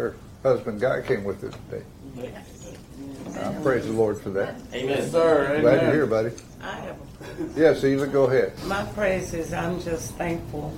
Her 0.00 0.14
husband 0.42 0.80
Guy 0.80 1.02
came 1.02 1.25
with 1.25 1.42
her 1.42 1.50
today. 1.50 1.85
I 3.38 3.52
praise 3.62 3.85
the 3.87 3.92
Lord 3.92 4.19
for 4.21 4.30
that. 4.30 4.54
Amen. 4.73 5.11
Sir, 5.11 5.61
Glad 5.61 5.75
amen. 5.75 5.85
to 5.87 5.92
hear, 5.92 6.07
buddy. 6.07 6.30
I 6.62 6.76
have 6.76 6.97
a 6.97 7.61
Yes, 7.61 7.85
Eva, 7.85 8.07
go 8.07 8.25
ahead. 8.25 8.52
My 8.64 8.83
praise 8.95 9.35
is 9.35 9.52
I'm 9.52 9.80
just 9.83 10.14
thankful 10.14 10.75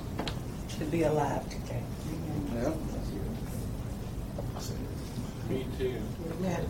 to 0.78 0.84
be 0.86 1.04
alive 1.04 1.48
today. 1.48 1.82
Yeah. 2.54 2.72
Me 5.48 5.66
too. 5.78 6.00
Amen. 6.38 6.68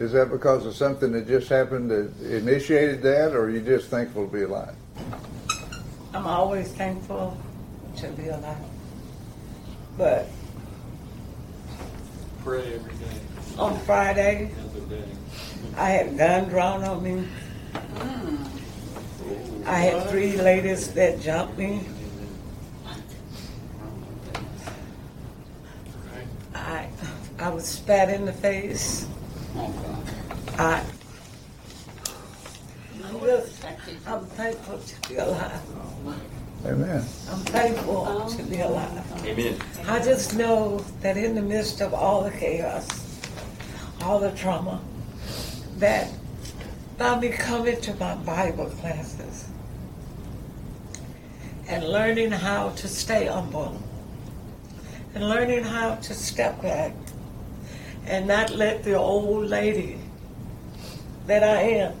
Is 0.00 0.12
that 0.12 0.30
because 0.30 0.66
of 0.66 0.74
something 0.74 1.12
that 1.12 1.28
just 1.28 1.48
happened 1.48 1.90
that 1.90 2.12
initiated 2.20 3.02
that, 3.02 3.32
or 3.32 3.44
are 3.44 3.50
you 3.50 3.60
just 3.60 3.88
thankful 3.88 4.26
to 4.26 4.32
be 4.32 4.42
alive? 4.42 4.74
I'm 6.14 6.26
always 6.26 6.72
thankful 6.72 7.36
to 7.98 8.08
be 8.08 8.28
alive. 8.28 8.56
But 9.96 10.26
Pray 12.44 12.74
every 12.74 12.92
day, 12.94 13.20
on 13.56 13.78
Friday, 13.80 14.50
every 14.58 14.96
day. 14.96 15.04
I 15.76 15.90
had 15.90 16.06
a 16.08 16.10
gun 16.10 16.48
drawn 16.48 16.82
on 16.82 17.00
me. 17.00 17.28
I 19.64 19.78
had 19.78 20.10
three 20.10 20.36
ladies 20.36 20.92
that 20.94 21.20
jumped 21.20 21.56
me. 21.56 21.86
I 26.52 26.88
I 27.38 27.48
was 27.48 27.64
spat 27.64 28.10
in 28.10 28.24
the 28.24 28.32
face. 28.32 29.06
I 30.58 30.84
I'm 33.04 33.20
I'm 34.04 34.26
thankful 34.26 34.78
to 34.78 35.08
be 35.08 35.16
alive. 35.16 35.62
Amen. 36.64 37.04
I'm 37.28 37.38
thankful 37.40 38.30
to 38.30 38.42
be 38.44 38.60
alive. 38.60 39.24
Amen. 39.24 39.56
I 39.86 39.98
just 39.98 40.36
know 40.36 40.78
that 41.00 41.16
in 41.16 41.34
the 41.34 41.42
midst 41.42 41.80
of 41.80 41.92
all 41.92 42.22
the 42.22 42.30
chaos, 42.30 42.88
all 44.02 44.20
the 44.20 44.30
trauma, 44.32 44.80
that 45.78 46.08
by 46.96 47.18
me 47.18 47.30
coming 47.30 47.80
to 47.80 47.94
my 47.94 48.14
Bible 48.14 48.66
classes 48.66 49.48
and 51.66 51.84
learning 51.84 52.30
how 52.30 52.70
to 52.70 52.86
stay 52.86 53.26
humble 53.26 53.82
and 55.14 55.28
learning 55.28 55.64
how 55.64 55.96
to 55.96 56.14
step 56.14 56.62
back 56.62 56.94
and 58.06 58.26
not 58.28 58.50
let 58.50 58.84
the 58.84 58.94
old 58.94 59.46
lady 59.46 59.98
that 61.26 61.42
I 61.42 61.62
am 61.62 61.94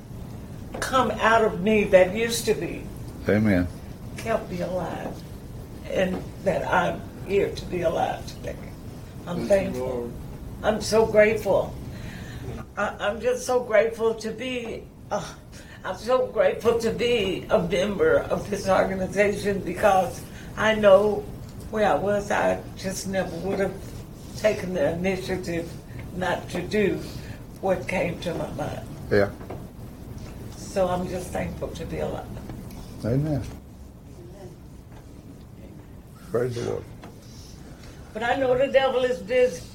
come 0.78 1.10
out 1.12 1.44
of 1.44 1.60
me 1.60 1.84
that 1.84 2.14
used 2.14 2.44
to 2.46 2.54
be 2.54 2.84
Amen. 3.28 3.68
Kept 4.22 4.50
me 4.50 4.60
alive 4.60 5.14
and 5.90 6.22
that 6.44 6.66
I'm 6.72 7.02
here 7.26 7.50
to 7.50 7.64
be 7.66 7.82
alive 7.82 8.24
today. 8.26 8.56
I'm 9.26 9.46
thankful. 9.46 10.12
I'm 10.62 10.80
so 10.80 11.06
grateful. 11.06 11.74
I, 12.76 12.94
I'm 13.00 13.20
just 13.20 13.44
so 13.46 13.62
grateful 13.62 14.14
to 14.14 14.30
be. 14.30 14.84
Uh, 15.10 15.26
I'm 15.84 15.96
so 15.96 16.28
grateful 16.28 16.78
to 16.78 16.92
be 16.92 17.44
a 17.50 17.58
member 17.58 18.18
of 18.18 18.48
this 18.48 18.68
organization 18.68 19.58
because 19.60 20.22
I 20.56 20.76
know 20.76 21.24
where 21.70 21.90
I 21.90 21.96
was, 21.96 22.30
I 22.30 22.60
just 22.76 23.08
never 23.08 23.34
would 23.38 23.58
have 23.58 23.74
taken 24.36 24.74
the 24.74 24.92
initiative 24.92 25.68
not 26.16 26.48
to 26.50 26.62
do 26.62 27.00
what 27.60 27.88
came 27.88 28.20
to 28.20 28.34
my 28.34 28.50
mind. 28.52 28.86
Yeah. 29.10 29.30
So 30.56 30.88
I'm 30.88 31.08
just 31.08 31.28
thankful 31.28 31.68
to 31.68 31.84
be 31.86 31.98
alive. 31.98 32.26
Amen. 33.04 33.42
Praise 36.32 36.54
the 36.54 36.62
Lord. 36.62 36.84
But 38.14 38.22
I 38.22 38.36
know 38.36 38.56
the 38.56 38.72
devil 38.72 39.04
is 39.04 39.18
busy. 39.18 39.66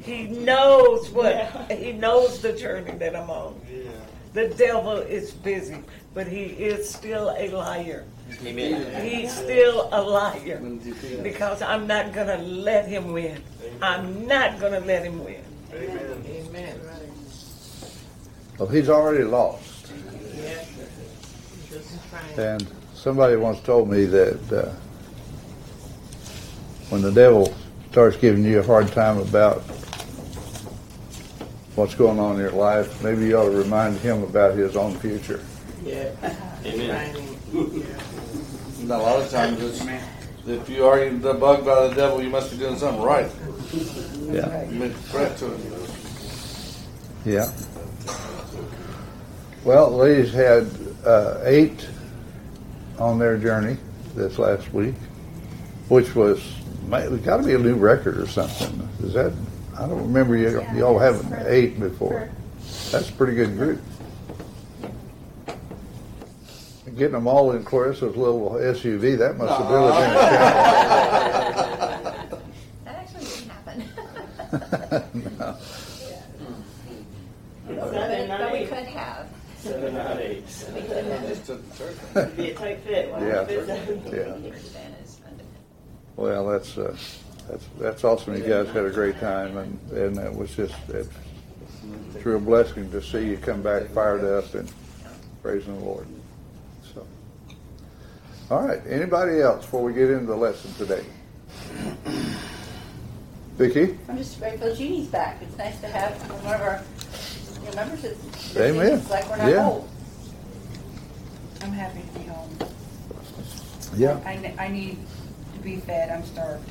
He 0.00 0.22
knows 0.24 1.10
what 1.10 1.70
he 1.70 1.92
knows 1.92 2.40
the 2.40 2.54
journey 2.54 2.92
that 2.92 3.14
I'm 3.14 3.28
on. 3.28 3.60
The 4.32 4.48
devil 4.48 4.96
is 4.96 5.30
busy, 5.32 5.76
but 6.14 6.26
he 6.26 6.44
is 6.44 6.88
still 6.88 7.34
a 7.36 7.50
liar. 7.50 8.06
Amen. 8.46 9.04
He's 9.04 9.30
still 9.30 9.90
a 9.92 10.00
liar 10.00 10.58
because 11.22 11.60
I'm 11.60 11.86
not 11.86 12.14
gonna 12.14 12.38
let 12.38 12.88
him 12.88 13.12
win. 13.12 13.42
I'm 13.82 14.26
not 14.26 14.58
gonna 14.58 14.80
let 14.80 15.04
him 15.04 15.22
win. 15.22 15.44
Amen. 15.74 16.80
Well, 18.58 18.68
he's 18.68 18.88
already 18.88 19.24
lost. 19.24 19.92
And 22.38 22.66
somebody 22.94 23.36
once 23.36 23.60
told 23.60 23.90
me 23.90 24.06
that 24.06 24.52
uh, 24.52 24.87
when 26.90 27.02
the 27.02 27.12
devil 27.12 27.54
starts 27.90 28.16
giving 28.16 28.44
you 28.44 28.60
a 28.60 28.62
hard 28.62 28.88
time 28.92 29.18
about 29.18 29.62
what's 31.74 31.94
going 31.94 32.18
on 32.18 32.34
in 32.34 32.40
your 32.40 32.52
life, 32.52 33.02
maybe 33.02 33.26
you 33.26 33.36
ought 33.36 33.50
to 33.50 33.56
remind 33.56 33.98
him 33.98 34.22
about 34.22 34.54
his 34.54 34.76
own 34.76 34.98
future. 34.98 35.40
Yeah. 35.84 36.10
Amen. 36.64 37.16
And 37.52 38.90
a 38.90 38.98
lot 38.98 39.20
of 39.20 39.30
times, 39.30 39.60
it's, 39.62 39.84
if 40.46 40.68
you 40.68 40.86
are 40.86 41.08
the 41.08 41.34
bugged 41.34 41.64
by 41.64 41.88
the 41.88 41.94
devil, 41.94 42.22
you 42.22 42.30
must 42.30 42.50
be 42.50 42.58
doing 42.58 42.78
something 42.78 43.02
right. 43.02 43.30
Yeah. 44.30 44.68
You 44.68 44.78
make 44.78 44.92
a 44.92 44.94
threat 44.94 45.36
to 45.38 45.50
him. 45.50 45.78
Yeah. 47.24 47.50
Well, 49.64 49.90
ladies 49.90 50.32
had 50.32 50.68
uh, 51.04 51.40
eight 51.44 51.86
on 52.98 53.18
their 53.18 53.36
journey 53.36 53.76
this 54.14 54.38
last 54.38 54.72
week, 54.72 54.94
which 55.88 56.14
was 56.14 56.42
it 56.92 57.24
got 57.24 57.38
to 57.38 57.42
be 57.42 57.54
a 57.54 57.58
new 57.58 57.74
record 57.76 58.18
or 58.18 58.26
something. 58.26 58.88
Is 59.02 59.14
that? 59.14 59.32
I 59.76 59.86
don't 59.86 60.02
remember 60.02 60.36
you, 60.36 60.60
y'all 60.74 60.98
having 60.98 61.32
eight 61.46 61.78
before. 61.78 62.28
That's 62.90 63.08
a 63.10 63.12
pretty 63.12 63.34
good 63.34 63.56
group. 63.56 63.80
Getting 66.96 67.12
them 67.12 67.28
all 67.28 67.52
in 67.52 67.62
Clarissa's 67.62 68.16
little 68.16 68.50
SUV, 68.54 69.16
that 69.18 69.36
must 69.36 69.56
have 69.60 69.70
really 69.70 69.92
been 69.92 70.10
a 70.10 70.14
challenge. 71.62 72.42
That 72.84 72.94
actually 72.96 73.24
didn't 73.26 73.50
happen. 73.50 73.84
No. 75.38 75.56
But 77.68 78.28
but 78.28 78.52
we 78.52 78.64
could 78.64 78.86
have. 78.86 79.28
Seven 79.58 79.96
out 79.96 80.12
of 80.12 80.18
eight. 80.18 80.44
We 80.74 80.80
could 80.82 81.04
have. 81.04 81.28
Just 81.28 81.46
took 81.46 81.70
the 81.70 81.76
church. 81.76 81.96
Be 82.36 82.50
a 82.50 82.54
tight 82.54 82.80
fit. 82.80 83.10
Wow. 83.12 83.20
Yeah. 83.20 83.44
Busy. 83.44 84.00
Yeah. 84.16 84.36
Advantage. 86.18 86.36
Well, 86.36 86.48
that's 86.48 86.78
uh, 86.78 86.96
that's 87.48 87.64
that's 87.78 88.04
awesome. 88.04 88.34
You 88.36 88.42
guys 88.44 88.68
had 88.68 88.84
a 88.84 88.90
great 88.90 89.18
time, 89.20 89.56
and 89.56 89.92
and 89.92 90.18
it 90.18 90.34
was 90.34 90.54
just 90.54 90.74
it's, 90.88 91.08
it's 92.14 92.24
a 92.24 92.28
real 92.28 92.40
blessing 92.40 92.90
to 92.90 93.02
see 93.02 93.26
you 93.26 93.36
come 93.36 93.62
back 93.62 93.84
fired 93.90 94.24
up 94.24 94.52
and 94.54 94.70
praising 95.42 95.78
the 95.78 95.84
Lord. 95.84 96.06
So, 96.94 97.06
all 98.50 98.62
right. 98.62 98.80
Anybody 98.88 99.40
else 99.40 99.64
before 99.64 99.82
we 99.82 99.92
get 99.94 100.10
into 100.10 100.26
the 100.26 100.36
lesson 100.36 100.72
today? 100.74 101.04
Vicky, 103.56 103.98
I'm 104.08 104.16
just 104.18 104.38
grateful 104.38 104.72
Jeannie's 104.74 105.08
back. 105.08 105.38
It's 105.42 105.56
nice 105.58 105.80
to 105.80 105.88
have 105.88 106.12
one 106.44 106.54
of 106.54 106.60
our 106.60 106.82
new 107.64 107.74
members. 107.74 108.04
It's, 108.04 108.56
Amen. 108.56 108.98
It's 108.98 109.10
like 109.10 109.28
we're 109.28 109.36
not 109.36 109.48
Yeah. 109.50 109.66
old. 109.66 109.88
I'm 111.62 111.72
happy 111.72 112.00
to 112.02 112.18
be 112.18 112.24
home. 112.26 112.56
yeah. 113.96 114.20
I, 114.24 114.36
ne- 114.36 114.54
I 114.58 114.68
need 114.68 114.96
to 115.58 115.64
be 115.64 115.76
fed. 115.76 116.10
I'm 116.10 116.24
starved. 116.24 116.68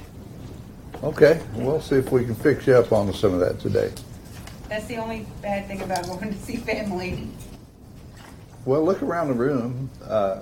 Okay, 1.04 1.42
we'll 1.54 1.82
see 1.82 1.98
if 1.98 2.12
we 2.12 2.26
can 2.26 2.36
fix 2.36 2.66
you 2.66 2.76
up 2.76 2.92
on 2.92 3.14
some 3.14 3.34
of 3.34 3.40
that 3.40 3.60
today. 3.60 3.92
That's 4.68 4.86
the 4.88 4.98
only 4.98 5.26
bad 5.42 5.68
thing 5.68 5.82
about 5.82 6.06
going 6.08 6.34
to 6.34 6.40
see 6.40 6.58
family. 6.58 7.28
Well, 8.66 8.84
look 8.84 9.02
around 9.02 9.30
the 9.30 9.34
room. 9.34 9.90
Uh, 10.04 10.42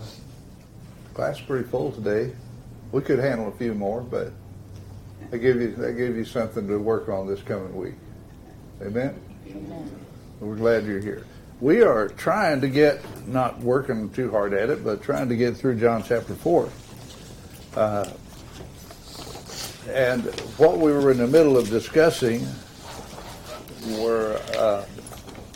class 1.14 1.38
is 1.38 1.42
pretty 1.42 1.68
full 1.68 1.92
today. 1.92 2.34
We 2.92 3.02
could 3.02 3.20
handle 3.20 3.50
a 3.50 3.52
few 3.52 3.74
more, 3.74 4.02
but 4.02 4.32
I 5.32 5.38
give 5.38 5.60
you 5.60 5.76
I 5.86 5.92
give 5.92 6.16
you 6.16 6.26
something 6.26 6.68
to 6.68 6.78
work 6.78 7.10
on 7.10 7.28
this 7.28 7.42
coming 7.42 7.76
week. 7.76 7.96
Amen. 8.82 9.20
We're 10.40 10.56
glad 10.56 10.86
you're 10.86 11.00
here. 11.00 11.26
We 11.62 11.82
are 11.82 12.10
trying 12.10 12.62
to 12.62 12.68
get 12.68 13.02
not 13.28 13.60
working 13.60 14.10
too 14.12 14.32
hard 14.32 14.54
at 14.54 14.70
it, 14.70 14.84
but 14.84 15.02
trying 15.02 15.30
to 15.30 15.36
get 15.36 15.56
through 15.58 15.80
John 15.80 16.04
chapter 16.04 16.36
four. 16.36 16.70
Uh, 17.76 18.10
and 19.90 20.24
what 20.58 20.78
we 20.80 20.92
were 20.92 21.12
in 21.12 21.18
the 21.18 21.28
middle 21.28 21.58
of 21.58 21.70
discussing 21.70 22.46
were 24.00 24.42
uh, 24.58 24.86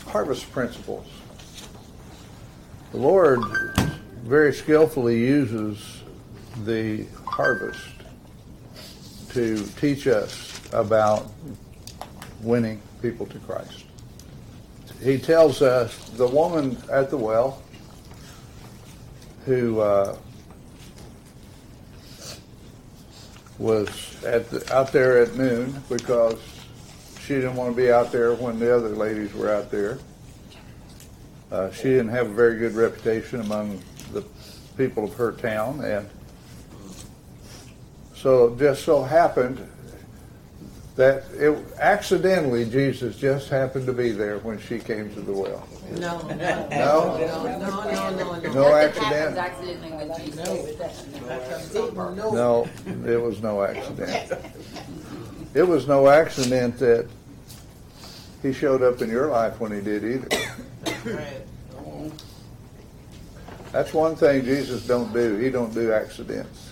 harvest 0.06 0.50
principles. 0.52 1.06
The 2.92 2.98
Lord 2.98 3.40
very 4.24 4.52
skillfully 4.52 5.18
uses 5.18 6.02
the 6.64 7.06
harvest 7.24 7.80
to 9.30 9.64
teach 9.80 10.06
us 10.06 10.60
about 10.72 11.30
winning 12.42 12.80
people 13.00 13.26
to 13.26 13.38
Christ. 13.40 13.84
He 15.02 15.18
tells 15.18 15.62
us 15.62 16.10
the 16.10 16.26
woman 16.26 16.76
at 16.90 17.10
the 17.10 17.16
well 17.16 17.62
who 19.46 19.80
uh, 19.80 20.16
was 23.60 23.88
at 24.24 24.48
the, 24.48 24.74
out 24.74 24.90
there 24.90 25.22
at 25.22 25.36
noon 25.36 25.82
because 25.90 26.40
she 27.20 27.34
didn't 27.34 27.54
want 27.54 27.70
to 27.70 27.76
be 27.76 27.92
out 27.92 28.10
there 28.10 28.34
when 28.34 28.58
the 28.58 28.74
other 28.74 28.88
ladies 28.88 29.34
were 29.34 29.52
out 29.52 29.70
there. 29.70 29.98
Uh, 31.52 31.70
she 31.70 31.84
didn't 31.84 32.08
have 32.08 32.30
a 32.30 32.32
very 32.32 32.58
good 32.58 32.74
reputation 32.74 33.40
among 33.40 33.78
the 34.12 34.24
people 34.78 35.04
of 35.04 35.14
her 35.14 35.32
town, 35.32 35.84
and 35.84 36.08
so 38.14 38.56
just 38.56 38.84
so 38.84 39.02
happened 39.02 39.58
that 41.00 41.24
it 41.32 41.56
accidentally 41.78 42.66
Jesus 42.66 43.16
just 43.16 43.48
happened 43.48 43.86
to 43.86 43.92
be 43.94 44.10
there 44.12 44.38
when 44.40 44.60
she 44.60 44.78
came 44.78 45.10
to 45.14 45.20
the 45.22 45.32
well. 45.32 45.66
No, 45.92 46.20
no, 46.28 46.34
No? 46.36 47.16
no, 47.16 47.42
no, 47.42 47.58
no, 47.58 48.10
no, 48.10 48.40
no. 48.40 48.52
No 48.52 48.76
accident. 48.76 49.38
accidentally 49.38 49.92
with 50.06 50.16
Jesus. 50.18 51.06
No. 51.74 52.30
No, 52.32 52.68
it 53.10 53.16
was 53.20 53.40
no 53.40 53.62
accident. 53.62 54.30
It 55.54 55.62
was 55.62 55.88
no 55.88 56.06
accident 56.08 56.78
that 56.80 57.08
he 58.42 58.52
showed 58.52 58.82
up 58.82 59.00
in 59.00 59.08
your 59.08 59.28
life 59.28 59.58
when 59.58 59.72
he 59.72 59.80
did 59.80 60.04
either. 60.04 61.38
That's 63.72 63.94
one 63.94 64.16
thing 64.16 64.44
Jesus 64.44 64.86
don't 64.86 65.14
do. 65.14 65.36
He 65.36 65.48
don't 65.48 65.72
do 65.72 65.92
accidents. 65.92 66.68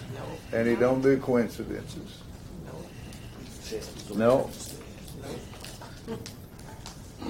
And 0.53 0.69
he 0.69 0.75
don't 0.77 1.01
do 1.01 1.17
coincidences. 1.17 2.19
No. 4.15 4.51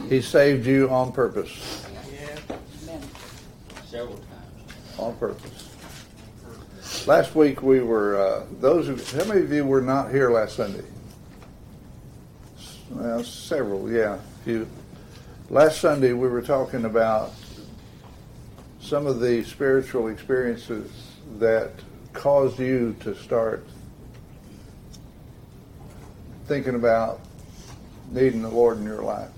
He 0.09 0.21
saved 0.21 0.67
you 0.67 0.89
on 0.91 1.13
purpose. 1.13 1.87
Yeah. 2.13 2.99
Several 3.87 4.17
times. 4.17 4.99
On 4.99 5.17
purpose. 5.17 7.07
Last 7.07 7.35
week 7.35 7.63
we 7.63 7.81
were, 7.81 8.17
uh, 8.17 8.47
those 8.61 8.87
who, 8.87 9.19
how 9.19 9.25
many 9.27 9.41
of 9.41 9.53
you 9.53 9.65
were 9.65 9.81
not 9.81 10.11
here 10.11 10.31
last 10.31 10.57
Sunday? 10.57 10.85
Well, 12.91 13.25
several, 13.25 13.91
yeah, 13.91 14.15
a 14.15 14.45
few. 14.45 14.69
Last 15.51 15.81
Sunday 15.81 16.13
we 16.13 16.29
were 16.29 16.43
talking 16.43 16.85
about 16.85 17.33
some 18.81 19.07
of 19.07 19.21
the 19.21 19.43
spiritual 19.45 20.09
experiences 20.09 20.91
that 21.39 21.73
caused 22.13 22.59
you 22.59 22.97
to 23.01 23.15
start 23.15 23.65
thinking 26.49 26.75
about 26.75 27.21
needing 28.11 28.41
the 28.41 28.49
Lord 28.49 28.79
in 28.79 28.85
your 28.85 29.03
life 29.03 29.29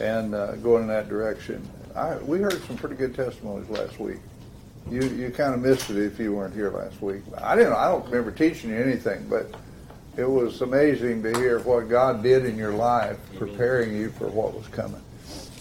and 0.00 0.34
uh, 0.34 0.56
going 0.56 0.82
in 0.82 0.88
that 0.88 1.08
direction. 1.08 1.66
I, 1.94 2.16
we 2.18 2.40
heard 2.40 2.60
some 2.64 2.76
pretty 2.76 2.96
good 2.96 3.14
testimonies 3.14 3.68
last 3.70 3.98
week. 3.98 4.18
You 4.90 5.02
you 5.02 5.30
kind 5.30 5.54
of 5.54 5.60
missed 5.60 5.90
it 5.90 5.98
if 5.98 6.18
you 6.18 6.32
weren't 6.32 6.54
here 6.54 6.70
last 6.70 7.00
week. 7.00 7.22
I 7.36 7.54
didn't. 7.56 7.74
I 7.74 7.88
don't 7.88 8.04
remember 8.06 8.30
teaching 8.30 8.70
you 8.70 8.76
anything, 8.76 9.26
but 9.28 9.54
it 10.16 10.28
was 10.28 10.62
amazing 10.62 11.22
to 11.22 11.38
hear 11.38 11.60
what 11.60 11.88
God 11.88 12.22
did 12.22 12.44
in 12.44 12.56
your 12.56 12.72
life, 12.72 13.18
preparing 13.36 13.94
you 13.94 14.10
for 14.10 14.28
what 14.28 14.54
was 14.54 14.66
coming. 14.68 15.02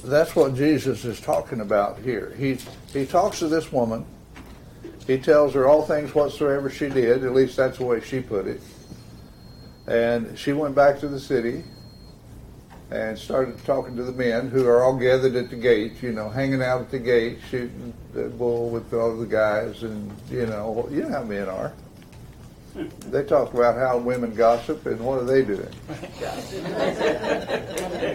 That's 0.04 0.36
what 0.36 0.56
Jesus 0.56 1.04
is 1.04 1.20
talking 1.20 1.62
about 1.62 2.00
here. 2.00 2.34
He 2.38 2.58
he 2.94 3.06
talks 3.06 3.40
to 3.40 3.48
this 3.48 3.72
woman. 3.72 4.06
He 5.06 5.18
tells 5.18 5.54
her 5.54 5.68
all 5.68 5.84
things 5.84 6.16
whatsoever 6.16 6.70
she 6.70 6.90
did. 6.90 7.24
At 7.24 7.34
least 7.34 7.58
that's 7.58 7.78
the 7.78 7.86
way 7.86 8.02
she 8.02 8.22
put 8.22 8.48
it. 8.48 8.62
And 9.88 10.38
she 10.38 10.54
went 10.54 10.76
back 10.76 11.00
to 11.00 11.08
the 11.08 11.20
city 11.20 11.64
and 12.92 13.18
started 13.18 13.64
talking 13.66 13.96
to 13.96 14.04
the 14.04 14.12
men 14.12 14.50
who 14.50 14.66
are 14.66 14.84
all 14.84 14.98
gathered 14.98 15.36
at 15.36 15.50
the 15.50 15.56
gate, 15.56 16.02
you 16.02 16.12
know, 16.12 16.30
hanging 16.30 16.62
out 16.62 16.82
at 16.82 16.92
the 16.92 17.00
gate, 17.00 17.40
shooting 17.50 17.94
the 18.14 18.30
bull 18.30 18.70
with 18.70 18.94
all 18.94 19.16
the 19.18 19.26
guys, 19.26 19.84
and 19.84 20.12
you 20.30 20.46
know, 20.46 20.88
you 20.92 21.02
know 21.04 21.10
how 21.10 21.24
men 21.24 21.50
are. 21.50 21.74
They 23.10 23.24
talk 23.24 23.54
about 23.54 23.76
how 23.76 23.98
women 23.98 24.34
gossip, 24.36 24.86
and 24.86 25.00
what 25.00 25.20
are 25.22 25.26
they 25.26 25.44
doing? 25.44 25.68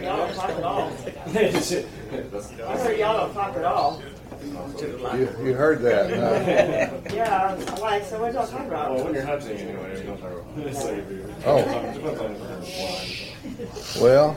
Y'all 0.02 0.16
don't 0.16 0.34
talk 0.34 0.50
at 0.50 0.62
all. 0.62 0.92
I 1.26 2.78
heard 2.78 2.98
y'all 2.98 3.16
don't 3.26 3.34
talk 3.34 3.56
at 3.56 3.64
all. 3.64 4.02
You, 4.42 5.28
you 5.42 5.54
heard 5.54 5.82
that? 5.82 6.10
huh? 6.10 7.14
Yeah, 7.14 7.56
I'm 7.56 7.80
like, 7.80 8.04
so 8.04 8.20
what 8.20 8.32
y'all 8.34 8.44
about? 8.44 8.94
Well, 8.94 9.04
when 9.04 9.14
you're 9.14 9.24
hunting 9.24 9.56
anyway, 9.56 9.98
you 9.98 10.04
don't 10.04 10.20
talk 10.20 10.32
about. 10.32 10.46
Oh. 11.46 11.58
Depends 11.94 12.20
on 12.20 12.34
the 13.54 14.00
Well, 14.00 14.36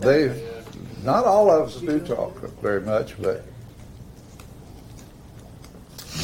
they, 0.00 0.62
not 1.02 1.24
all 1.24 1.50
of 1.50 1.68
us 1.68 1.80
do 1.80 2.00
talk 2.00 2.40
very 2.60 2.80
much, 2.80 3.20
but 3.20 3.44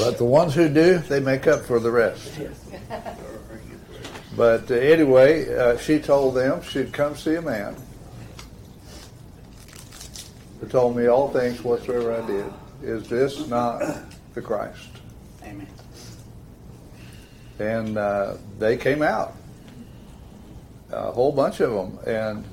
but 0.00 0.18
the 0.18 0.24
ones 0.24 0.54
who 0.54 0.68
do, 0.68 0.98
they 0.98 1.20
make 1.20 1.46
up 1.46 1.60
for 1.60 1.78
the 1.78 1.90
rest. 1.90 2.40
But 4.36 4.70
uh, 4.70 4.74
anyway, 4.74 5.54
uh, 5.54 5.76
she 5.76 5.98
told 5.98 6.34
them 6.34 6.62
she'd 6.62 6.92
come 6.92 7.16
see 7.16 7.34
a 7.34 7.42
man 7.42 7.76
who 10.60 10.66
told 10.68 10.96
me 10.96 11.08
all 11.08 11.28
things 11.30 11.62
whatsoever 11.62 12.14
I 12.14 12.26
did. 12.26 12.46
Is 12.82 13.08
this 13.08 13.46
not 13.48 13.82
the 14.34 14.40
Christ? 14.40 14.88
Amen. 15.42 15.66
and 17.58 17.98
uh, 17.98 18.36
they 18.58 18.76
came 18.76 19.02
out, 19.02 19.34
a 20.90 21.10
whole 21.10 21.32
bunch 21.32 21.60
of 21.60 21.72
them, 21.72 21.98
and 22.06 22.44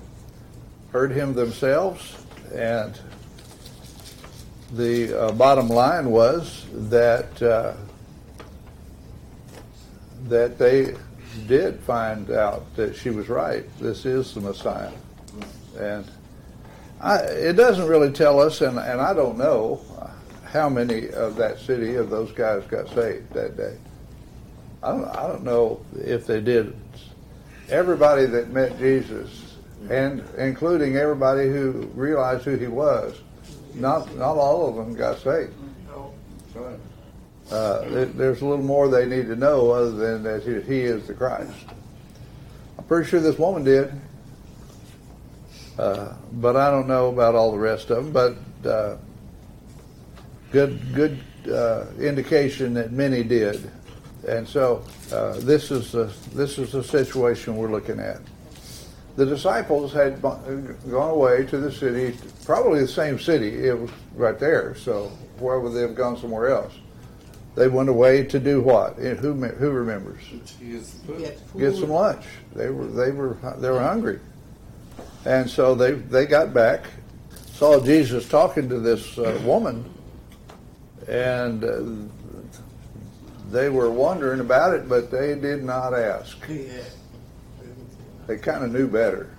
heard 0.91 1.11
him 1.11 1.33
themselves. 1.33 2.17
And 2.53 2.99
the 4.71 5.19
uh, 5.19 5.31
bottom 5.31 5.69
line 5.69 6.09
was 6.09 6.65
that 6.73 7.41
uh, 7.41 7.73
that 10.25 10.57
they 10.57 10.95
did 11.47 11.79
find 11.81 12.31
out 12.31 12.75
that 12.75 12.95
she 12.95 13.09
was 13.09 13.29
right. 13.29 13.65
This 13.79 14.05
is 14.05 14.33
the 14.33 14.41
Messiah, 14.41 14.91
and 15.79 16.05
I, 16.99 17.17
it 17.19 17.53
doesn't 17.53 17.87
really 17.87 18.11
tell 18.11 18.39
us, 18.39 18.61
and, 18.61 18.77
and 18.77 18.99
I 18.99 19.13
don't 19.13 19.37
know 19.37 19.81
how 20.45 20.69
many 20.69 21.09
of 21.09 21.35
that 21.35 21.59
city 21.59 21.95
of 21.95 22.09
those 22.09 22.31
guys 22.31 22.63
got 22.65 22.87
saved 22.89 23.31
that 23.33 23.55
day. 23.55 23.77
I 24.81 24.91
don't, 24.91 25.05
I 25.05 25.27
don't 25.27 25.43
know 25.43 25.85
if 25.95 26.25
they 26.25 26.41
did. 26.41 26.75
Everybody 27.69 28.25
that 28.25 28.49
met 28.49 28.77
Jesus, 28.79 29.55
and 29.89 30.23
including 30.37 30.95
everybody 30.95 31.49
who 31.49 31.89
realized 31.93 32.45
who 32.45 32.55
he 32.55 32.67
was, 32.67 33.19
not 33.79 34.15
not 34.15 34.37
all 34.37 34.69
of 34.69 34.75
them 34.75 34.93
got 34.95 35.17
saved. 35.19 35.53
Uh, 37.51 37.79
there- 37.89 38.05
there's 38.05 38.41
a 38.41 38.45
little 38.45 38.63
more 38.65 38.87
they 38.89 39.05
need 39.05 39.27
to 39.27 39.35
know 39.35 39.71
other 39.71 39.91
than 39.91 40.23
that 40.23 40.43
he, 40.43 40.59
he 40.61 40.81
is 40.81 41.07
the 41.07 41.13
Christ. 41.13 41.51
I'm 42.77 42.83
pretty 42.85 43.07
sure 43.09 43.19
this 43.19 43.37
woman 43.39 43.63
did, 43.63 43.91
uh, 45.79 46.13
but 46.33 46.55
I 46.55 46.69
don't 46.71 46.87
know 46.87 47.07
about 47.09 47.35
all 47.35 47.51
the 47.51 47.57
rest 47.57 47.89
of 47.89 48.03
them. 48.03 48.11
But 48.11 48.69
uh, 48.69 48.97
good 50.51 50.79
good 50.93 51.19
uh, 51.51 51.85
indication 51.99 52.73
that 52.73 52.91
many 52.91 53.23
did, 53.23 53.69
and 54.27 54.47
so 54.47 54.83
uh, 55.13 55.33
this 55.39 55.71
is 55.71 55.91
the 55.93 56.11
this 56.33 56.57
is 56.57 56.71
the 56.73 56.83
situation 56.83 57.55
we're 57.55 57.71
looking 57.71 57.99
at. 57.99 58.19
The 59.17 59.25
disciples 59.25 59.91
had 59.91 60.21
gone 60.21 61.09
away 61.09 61.45
to 61.47 61.57
the 61.57 61.71
city, 61.71 62.15
probably 62.45 62.81
the 62.81 62.87
same 62.87 63.17
city. 63.19 63.65
It 63.67 63.77
was 63.77 63.89
right 64.15 64.37
there. 64.39 64.75
So 64.75 65.11
where 65.39 65.59
would 65.59 65.73
they 65.73 65.81
have 65.81 65.95
gone 65.95 66.17
somewhere 66.17 66.49
else? 66.49 66.73
They 67.55 67.67
went 67.67 67.89
away 67.89 68.23
to 68.25 68.39
do 68.39 68.61
what? 68.61 68.99
Eh, 68.99 69.15
Who 69.15 69.33
who 69.33 69.71
remembers? 69.71 70.21
Get 71.57 71.75
some 71.75 71.89
lunch. 71.89 72.25
They 72.55 72.69
were 72.69 72.85
they 72.85 73.09
were 73.09 73.35
they 73.57 73.71
were 73.71 73.81
hungry, 73.81 74.19
and 75.25 75.49
so 75.49 75.73
they 75.73 75.93
they 75.93 76.27
got 76.27 76.53
back, 76.53 76.85
saw 77.53 77.79
Jesus 77.83 78.29
talking 78.29 78.69
to 78.69 78.79
this 78.79 79.17
uh, 79.17 79.41
woman, 79.43 79.83
and 81.07 81.63
uh, 81.63 81.81
they 83.49 83.69
were 83.69 83.89
wondering 83.89 84.41
about 84.41 84.75
it, 84.75 84.87
but 84.87 85.09
they 85.09 85.33
did 85.33 85.63
not 85.63 85.95
ask. 85.95 86.37
They 88.27 88.37
kind 88.37 88.63
of 88.63 88.71
knew 88.71 88.87
better. 88.87 89.29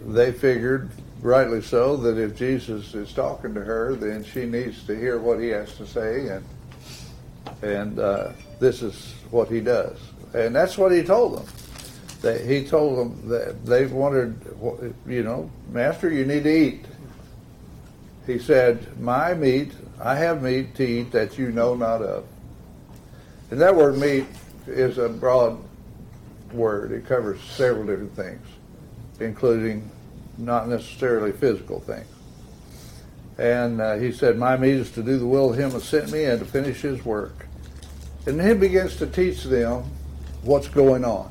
They 0.00 0.30
figured, 0.30 0.90
rightly 1.20 1.60
so, 1.60 1.96
that 1.96 2.16
if 2.16 2.36
Jesus 2.36 2.94
is 2.94 3.12
talking 3.12 3.52
to 3.54 3.60
her, 3.60 3.96
then 3.96 4.24
she 4.24 4.46
needs 4.46 4.84
to 4.86 4.96
hear 4.96 5.18
what 5.18 5.40
he 5.40 5.48
has 5.48 5.74
to 5.76 5.86
say, 5.86 6.28
and 6.28 6.44
and 7.62 7.98
uh, 7.98 8.32
this 8.60 8.82
is 8.82 9.14
what 9.30 9.48
he 9.48 9.60
does, 9.60 9.98
and 10.34 10.54
that's 10.54 10.78
what 10.78 10.92
he 10.92 11.02
told 11.02 11.38
them. 11.38 11.46
They, 12.22 12.46
he 12.46 12.66
told 12.66 12.98
them 12.98 13.28
that 13.28 13.64
they 13.66 13.86
wondered, 13.86 14.36
you 15.06 15.22
know, 15.22 15.50
Master, 15.70 16.12
you 16.12 16.24
need 16.24 16.44
to 16.44 16.56
eat. 16.56 16.84
He 18.26 18.38
said, 18.38 19.00
"My 19.00 19.34
meat, 19.34 19.72
I 20.00 20.14
have 20.14 20.42
meat 20.42 20.74
to 20.76 20.86
eat 20.86 21.12
that 21.12 21.38
you 21.38 21.50
know 21.50 21.74
not 21.74 22.02
of." 22.02 22.24
And 23.50 23.60
that 23.60 23.74
word 23.74 23.98
meat 23.98 24.26
is 24.66 24.98
a 24.98 25.08
broad 25.08 25.58
word. 26.52 26.92
It 26.92 27.06
covers 27.06 27.40
several 27.42 27.86
different 27.86 28.14
things, 28.14 28.46
including 29.20 29.90
not 30.38 30.68
necessarily 30.68 31.32
physical 31.32 31.80
things. 31.80 32.06
And 33.38 33.80
uh, 33.80 33.96
he 33.96 34.12
said, 34.12 34.38
My 34.38 34.56
meat 34.56 34.74
is 34.74 34.90
to 34.92 35.02
do 35.02 35.18
the 35.18 35.26
will 35.26 35.50
of 35.50 35.58
him 35.58 35.70
who 35.70 35.80
sent 35.80 36.10
me 36.10 36.24
and 36.24 36.38
to 36.38 36.46
finish 36.46 36.80
his 36.80 37.04
work. 37.04 37.46
And 38.26 38.40
he 38.40 38.54
begins 38.54 38.96
to 38.96 39.06
teach 39.06 39.44
them 39.44 39.84
what's 40.42 40.68
going 40.68 41.04
on. 41.04 41.30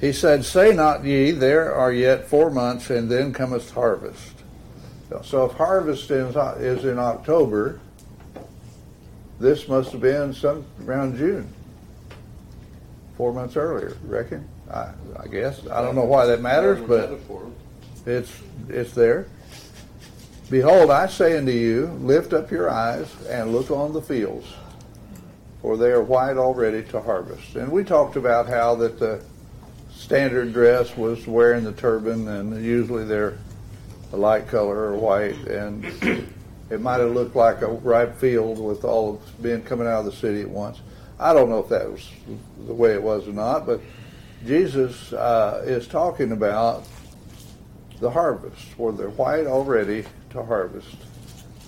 He 0.00 0.12
said, 0.12 0.44
Say 0.44 0.72
not 0.72 1.04
ye, 1.04 1.32
there 1.32 1.74
are 1.74 1.92
yet 1.92 2.28
four 2.28 2.50
months, 2.50 2.90
and 2.90 3.10
then 3.10 3.32
cometh 3.32 3.70
harvest. 3.72 4.34
So 5.24 5.46
if 5.46 5.52
harvest 5.52 6.10
is 6.10 6.36
is 6.36 6.84
in 6.84 6.98
October, 6.98 7.80
this 9.40 9.68
must 9.68 9.92
have 9.92 10.00
been 10.00 10.34
some 10.34 10.64
around 10.84 11.16
June, 11.16 11.52
four 13.18 13.34
months 13.34 13.56
earlier. 13.56 13.94
Reckon? 14.04 14.48
I, 14.70 14.92
I 15.18 15.26
guess 15.26 15.66
I 15.66 15.82
don't 15.82 15.96
know 15.96 16.04
why 16.04 16.24
that 16.26 16.40
matters, 16.40 16.80
but 16.80 17.20
it's 18.06 18.32
it's 18.68 18.94
there. 18.94 19.26
Behold, 20.48 20.90
I 20.90 21.08
say 21.08 21.36
unto 21.36 21.52
you, 21.52 21.88
lift 22.00 22.32
up 22.32 22.50
your 22.50 22.70
eyes 22.70 23.14
and 23.28 23.52
look 23.52 23.70
on 23.70 23.92
the 23.92 24.00
fields, 24.00 24.46
for 25.60 25.76
they 25.76 25.90
are 25.90 26.02
white 26.02 26.38
already 26.38 26.82
to 26.84 27.02
harvest. 27.02 27.56
And 27.56 27.70
we 27.70 27.84
talked 27.84 28.16
about 28.16 28.48
how 28.48 28.74
that 28.76 28.98
the 28.98 29.22
standard 29.90 30.54
dress 30.54 30.96
was 30.96 31.26
wearing 31.26 31.64
the 31.64 31.72
turban, 31.72 32.28
and 32.28 32.64
usually 32.64 33.04
they're 33.04 33.36
a 34.12 34.16
light 34.16 34.48
color 34.48 34.76
or 34.76 34.96
white, 34.96 35.36
and 35.48 35.84
it 36.70 36.80
might 36.80 37.00
have 37.00 37.10
looked 37.10 37.36
like 37.36 37.60
a 37.60 37.66
ripe 37.66 38.16
field 38.16 38.58
with 38.58 38.84
all 38.84 39.16
of 39.16 39.44
men 39.44 39.62
coming 39.62 39.86
out 39.86 40.00
of 40.00 40.06
the 40.06 40.12
city 40.12 40.40
at 40.40 40.48
once. 40.48 40.80
I 41.20 41.32
don't 41.32 41.48
know 41.48 41.58
if 41.58 41.68
that 41.68 41.90
was 41.90 42.08
the 42.66 42.74
way 42.74 42.92
it 42.94 43.02
was 43.02 43.26
or 43.26 43.32
not, 43.32 43.66
but 43.66 43.80
Jesus 44.46 45.12
uh, 45.12 45.62
is 45.66 45.86
talking 45.88 46.32
about 46.32 46.84
the 48.00 48.10
harvest, 48.10 48.78
where 48.78 48.92
they're 48.92 49.10
white 49.10 49.46
already 49.46 50.04
to 50.30 50.42
harvest. 50.44 50.96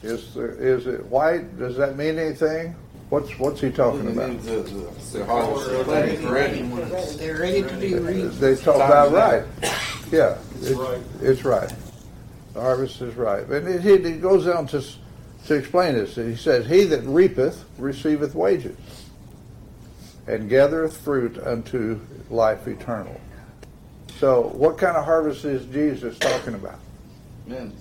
Is 0.02 0.34
there, 0.34 0.52
is 0.52 0.86
it 0.86 1.04
white? 1.06 1.58
Does 1.58 1.76
that 1.76 1.96
mean 1.96 2.18
anything? 2.18 2.74
What's 3.10 3.36
what's 3.40 3.60
he 3.60 3.70
talking 3.70 4.06
It 4.06 4.12
about? 4.12 4.40
the, 4.42 4.50
the, 4.62 5.18
the 5.18 5.24
harvest 5.26 5.68
is 5.68 5.84
plenty, 5.84 6.26
ready. 6.26 6.62
They're 7.16 7.40
ready 7.40 7.62
to 7.64 7.76
be 7.76 7.94
reaped. 7.94 8.38
They 8.40 8.54
talk 8.54 8.76
about 8.76 9.10
right. 9.12 9.42
Yeah, 10.12 10.38
It's 10.60 10.70
right. 10.70 11.00
It's 11.20 11.44
right. 11.44 11.72
The 12.54 12.60
harvest 12.60 13.00
is 13.02 13.14
ripe, 13.16 13.50
and 13.50 13.66
it, 13.68 13.80
he, 13.82 13.98
he 13.98 14.18
goes 14.18 14.46
on 14.46 14.68
to 14.68 14.84
to 15.46 15.54
explain 15.54 15.94
this. 15.94 16.14
He 16.14 16.36
says, 16.36 16.66
"He 16.66 16.84
that 16.84 17.02
reapeth 17.02 17.64
receiveth 17.78 18.34
wages, 18.34 18.76
and 20.31 20.49
gathereth 20.49 20.97
fruit 20.97 21.38
unto 21.38 22.01
life 22.31 22.66
eternal." 22.69 23.21
So, 24.19 24.53
what 24.55 24.77
kind 24.77 24.97
of 24.97 25.05
harvest 25.05 25.45
is 25.45 25.64
Jesus 25.66 26.19
talking 26.19 26.55
about? 26.55 26.79
Men. 27.47 27.73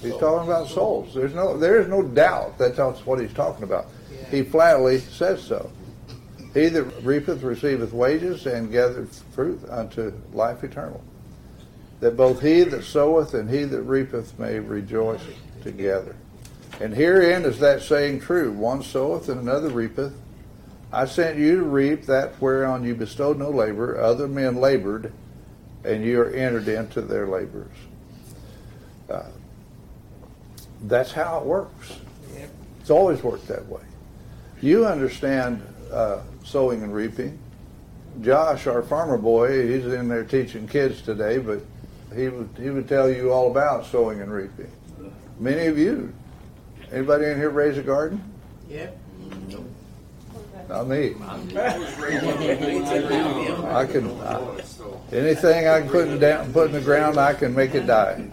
He's 0.00 0.16
talking 0.16 0.48
about 0.48 0.68
souls. 0.68 1.12
There's 1.14 1.34
no 1.34 1.58
there 1.58 1.80
is 1.80 1.88
no 1.88 2.02
doubt 2.02 2.58
that 2.58 2.76
that's 2.76 3.04
what 3.04 3.20
he's 3.20 3.32
talking 3.34 3.64
about. 3.64 3.86
He 4.30 4.42
flatly 4.42 4.98
says 4.98 5.42
so. 5.42 5.70
He 6.54 6.68
that 6.68 6.84
reapeth 7.04 7.42
receiveth 7.42 7.92
wages 7.92 8.46
and 8.46 8.72
gathereth 8.72 9.22
fruit 9.32 9.60
unto 9.68 10.12
life 10.32 10.64
eternal. 10.64 11.02
That 12.00 12.16
both 12.16 12.40
he 12.40 12.62
that 12.64 12.84
soweth 12.84 13.34
and 13.34 13.50
he 13.50 13.64
that 13.64 13.82
reapeth 13.82 14.38
may 14.38 14.58
rejoice 14.58 15.20
together. 15.62 16.16
And 16.80 16.94
herein 16.94 17.44
is 17.44 17.58
that 17.58 17.82
saying 17.82 18.20
true. 18.20 18.52
One 18.52 18.82
soweth 18.82 19.28
and 19.28 19.40
another 19.40 19.68
reapeth. 19.68 20.14
I 20.92 21.04
sent 21.04 21.38
you 21.38 21.56
to 21.56 21.62
reap 21.62 22.06
that 22.06 22.40
whereon 22.40 22.84
you 22.84 22.94
bestowed 22.94 23.38
no 23.38 23.50
labor. 23.50 24.00
Other 24.00 24.26
men 24.26 24.56
labored, 24.56 25.12
and 25.84 26.04
you 26.04 26.20
are 26.20 26.30
entered 26.30 26.68
into 26.68 27.00
their 27.00 27.26
labors. 27.26 27.70
Uh, 29.08 29.22
that's 30.82 31.12
how 31.12 31.38
it 31.38 31.44
works. 31.44 31.98
It's 32.80 32.90
always 32.90 33.22
worked 33.22 33.46
that 33.48 33.66
way. 33.68 33.82
You 34.62 34.86
understand 34.86 35.62
uh, 35.92 36.20
sowing 36.44 36.82
and 36.82 36.94
reaping. 36.94 37.38
Josh, 38.22 38.66
our 38.66 38.82
farmer 38.82 39.16
boy, 39.16 39.68
he's 39.68 39.86
in 39.86 40.08
there 40.08 40.24
teaching 40.24 40.66
kids 40.66 41.02
today, 41.02 41.38
but 41.38 41.60
he 42.14 42.28
would 42.28 42.48
he 42.58 42.70
would 42.70 42.88
tell 42.88 43.08
you 43.08 43.32
all 43.32 43.50
about 43.50 43.86
sowing 43.86 44.20
and 44.20 44.32
reaping. 44.32 44.70
Many 45.38 45.66
of 45.66 45.78
you. 45.78 46.12
Anybody 46.92 47.26
in 47.26 47.36
here 47.36 47.50
raise 47.50 47.78
a 47.78 47.82
garden? 47.82 48.22
Yep. 48.68 48.98
Not 50.70 50.86
me. 50.86 51.16
I 51.18 51.36
can 53.90 54.08
I, 54.20 54.62
anything 55.10 55.66
I 55.66 55.80
can 55.80 55.90
put 55.90 56.06
in 56.06 56.20
down, 56.20 56.52
put 56.52 56.66
in 56.68 56.74
the 56.74 56.80
ground, 56.80 57.18
I 57.18 57.34
can 57.34 57.52
make 57.56 57.74
it 57.74 57.88
die. 57.88 58.24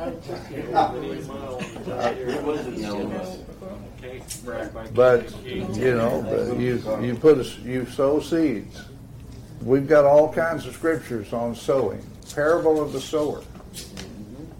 But 4.93 5.43
you 5.43 5.95
know, 5.95 6.21
but 6.29 6.59
you 6.59 6.79
you 7.01 7.15
put 7.15 7.39
a, 7.39 7.43
you 7.67 7.87
sow 7.87 8.19
seeds. 8.19 8.83
We've 9.63 9.87
got 9.87 10.05
all 10.05 10.31
kinds 10.31 10.67
of 10.67 10.75
scriptures 10.75 11.33
on 11.33 11.55
sowing. 11.55 12.05
Parable 12.35 12.79
of 12.79 12.93
the 12.93 13.01
sower. 13.01 13.41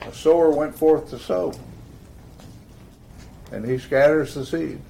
A 0.02 0.12
sower 0.12 0.50
went 0.50 0.76
forth 0.76 1.12
to 1.12 1.20
sow, 1.20 1.54
and 3.52 3.64
he 3.64 3.78
scatters 3.78 4.34
the 4.34 4.44
seed. 4.48 4.82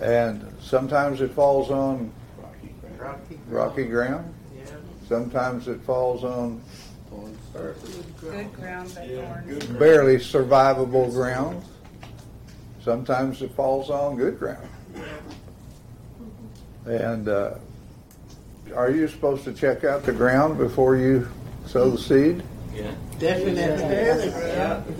And 0.00 0.46
sometimes 0.60 1.20
it 1.20 1.30
falls 1.32 1.70
on 1.70 2.12
rocky 3.48 3.84
ground. 3.84 4.34
Yeah. 4.56 4.64
Sometimes 5.08 5.68
it 5.68 5.80
falls 5.82 6.24
on 6.24 6.60
Good 8.20 8.52
ground, 8.54 8.92
but 8.94 9.08
thorns. 9.08 9.66
barely 9.78 10.16
survivable 10.16 11.10
ground. 11.10 11.62
Sometimes 12.82 13.42
it 13.42 13.52
falls 13.54 13.90
on 13.90 14.16
good 14.16 14.38
ground. 14.38 14.66
And 16.86 17.28
uh, 17.28 17.54
are 18.74 18.90
you 18.90 19.06
supposed 19.08 19.44
to 19.44 19.52
check 19.52 19.84
out 19.84 20.04
the 20.04 20.12
ground 20.12 20.56
before 20.56 20.96
you 20.96 21.28
sow 21.66 21.90
the 21.90 21.98
seed? 21.98 22.42
Yeah. 22.74 22.92
Definitely. 23.18 24.30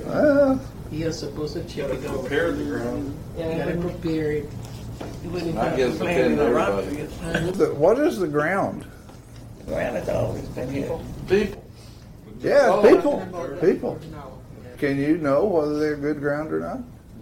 Well, 0.04 0.60
You're 0.90 1.12
supposed 1.12 1.54
to 1.54 1.64
check 1.64 1.90
it 1.90 2.04
out. 2.04 2.20
Prepare 2.20 2.52
the 2.52 2.64
ground. 2.64 3.16
You 3.38 3.44
gotta 3.44 3.76
prepare 3.78 4.32
it. 4.32 4.50
You 5.22 5.30
wouldn't 5.30 5.56
I 5.58 5.68
have 5.68 5.76
guess 5.76 5.92
to 5.94 5.98
plant 5.98 6.20
in 6.20 6.36
the 6.36 6.50
rock. 6.50 6.84
everybody. 6.84 7.50
the- 7.52 7.74
what 7.74 7.98
is 7.98 8.18
the 8.18 8.28
ground? 8.28 8.84
Ground 9.66 9.96
has 9.96 10.08
always 10.08 10.42
been 10.48 10.70
here. 10.70 10.98
People. 11.28 11.64
Yeah, 12.40 12.68
Oh, 12.70 12.82
people. 12.82 13.58
People. 13.60 13.98
Can 14.78 14.98
you 14.98 15.18
know 15.18 15.44
whether 15.44 15.78
they're 15.78 15.96
good 15.96 16.20
ground 16.20 16.52
or 16.52 16.60
not? 16.60 16.80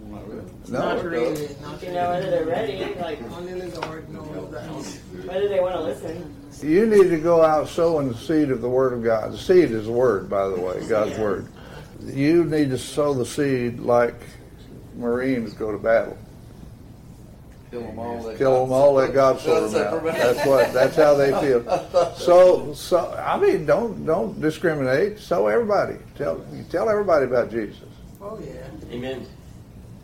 Not 0.09 0.27
really. 0.29 0.41
not 0.69 0.97
No. 0.97 1.03
really. 1.09 1.49
Not 1.61 1.83
You 1.83 1.91
know 1.91 2.09
whether 2.09 2.29
they're 2.31 2.45
ready, 2.45 2.95
like 3.01 3.19
Only 3.37 3.59
the 3.59 3.79
Lord 3.81 4.09
knows 4.09 4.51
that. 4.51 5.27
whether 5.27 5.47
they 5.49 5.59
want 5.59 5.75
to 5.75 5.81
listen. 5.81 6.33
You 6.63 6.85
need 6.87 7.09
to 7.09 7.17
go 7.17 7.43
out 7.43 7.67
sowing 7.67 8.07
the 8.09 8.15
seed 8.15 8.49
of 8.49 8.61
the 8.61 8.69
Word 8.69 8.93
of 8.93 9.03
God. 9.03 9.33
The 9.33 9.37
seed 9.37 9.71
is 9.71 9.85
the 9.85 9.91
Word, 9.91 10.29
by 10.29 10.47
the 10.47 10.59
way, 10.59 10.81
God's 10.87 11.17
Word. 11.19 11.47
You 12.05 12.45
need 12.45 12.69
to 12.71 12.77
sow 12.77 13.13
the 13.13 13.25
seed 13.25 13.79
like 13.79 14.15
Marines 14.97 15.53
go 15.53 15.71
to 15.71 15.77
battle. 15.77 16.17
Kill 17.71 17.81
them 17.83 17.99
all. 17.99 18.21
let 18.21 18.37
Kill 18.37 18.51
God- 18.51 18.63
them 18.65 18.71
all, 18.73 18.93
let 18.93 19.13
God 19.13 19.39
sort 19.39 19.71
them 19.71 19.93
out. 19.93 20.03
That's 20.03 20.47
what. 20.47 20.73
That's 20.73 20.95
how 20.95 21.13
they 21.15 21.31
feel. 21.41 21.63
So, 22.17 22.73
so 22.73 23.11
I 23.13 23.39
mean, 23.39 23.65
don't 23.65 24.05
don't 24.05 24.39
discriminate. 24.41 25.19
Sow 25.19 25.47
everybody. 25.47 25.95
Tell 26.17 26.43
tell 26.69 26.89
everybody 26.89 27.25
about 27.25 27.49
Jesus. 27.51 27.79
Oh, 28.21 28.37
yeah. 28.43 28.67
Amen. 28.91 29.25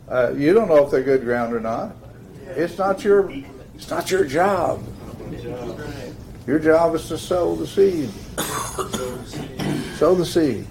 Uh, 0.07 0.31
you 0.37 0.53
don't 0.53 0.67
know 0.69 0.83
if 0.85 0.91
they're 0.91 1.03
good 1.03 1.23
ground 1.23 1.53
or 1.53 1.59
not. 1.59 1.95
It's 2.49 2.77
not 2.77 3.03
your 3.03 3.29
it's 3.75 3.89
not 3.89 4.09
your 4.11 4.23
job. 4.25 4.83
Your 6.47 6.59
job 6.59 6.93
is 6.95 7.07
to 7.09 7.17
sow 7.17 7.55
the 7.55 7.67
seed. 7.67 8.09
Sow 9.97 10.13
the 10.15 10.25
seed. 10.25 10.67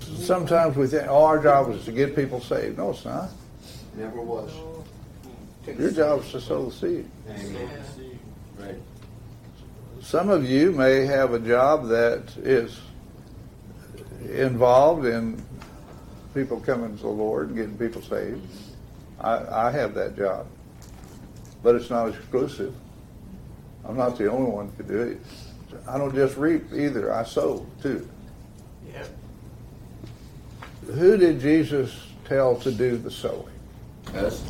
Sometimes 0.00 0.76
we 0.76 0.86
think, 0.86 1.06
oh, 1.08 1.24
our 1.24 1.42
job 1.42 1.70
is 1.70 1.84
to 1.86 1.92
get 1.92 2.14
people 2.14 2.40
saved. 2.40 2.78
No, 2.78 2.90
it's 2.90 3.04
not. 3.04 3.30
Never 3.96 4.20
was. 4.20 4.50
Your 5.66 5.90
job 5.90 6.20
is 6.20 6.30
to 6.32 6.40
sow 6.40 6.66
the 6.66 6.72
seed. 6.72 7.10
Right. 8.58 8.76
Some 10.00 10.30
of 10.30 10.48
you 10.48 10.70
may 10.72 11.04
have 11.06 11.32
a 11.32 11.40
job 11.40 11.88
that 11.88 12.36
is 12.38 12.78
involved 14.30 15.04
in 15.04 15.44
people 16.34 16.60
coming 16.60 16.96
to 16.96 17.02
the 17.02 17.08
Lord 17.08 17.48
and 17.48 17.56
getting 17.56 17.76
people 17.76 18.02
saved. 18.02 18.46
I, 19.20 19.66
I 19.66 19.70
have 19.72 19.94
that 19.94 20.16
job, 20.16 20.46
but 21.62 21.74
it's 21.74 21.90
not 21.90 22.08
exclusive. 22.08 22.74
I'm 23.84 23.96
not 23.96 24.18
the 24.18 24.30
only 24.30 24.50
one 24.50 24.68
who 24.68 24.84
can 24.84 24.86
do 24.86 25.00
it. 25.02 25.20
I 25.88 25.98
don't 25.98 26.14
just 26.14 26.36
reap 26.36 26.72
either. 26.72 27.12
I 27.12 27.24
sow 27.24 27.66
too. 27.82 28.08
Yep. 28.92 29.08
Who 30.94 31.16
did 31.16 31.40
Jesus 31.40 32.06
tell 32.24 32.56
to 32.56 32.70
do 32.70 32.96
the 32.96 33.10
sowing? 33.10 33.55
Yes. 34.14 34.40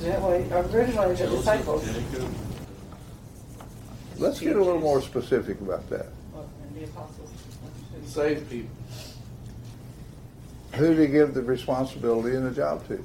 That 0.00 0.22
way, 0.22 0.50
um, 0.50 0.74
originally 0.74 1.14
the 1.14 1.26
disciples. 1.28 1.88
Let's 4.18 4.40
get 4.40 4.56
a 4.56 4.58
little 4.62 4.80
more 4.80 5.00
specific 5.00 5.60
about 5.60 5.88
that. 5.90 6.06
The 6.74 6.84
apostles. 6.84 7.30
Save 8.06 8.48
people. 8.50 8.70
Who 10.74 10.94
do 10.94 11.02
you 11.02 11.08
give 11.08 11.34
the 11.34 11.42
responsibility 11.42 12.36
and 12.36 12.46
the 12.46 12.50
job 12.50 12.86
to? 12.88 13.04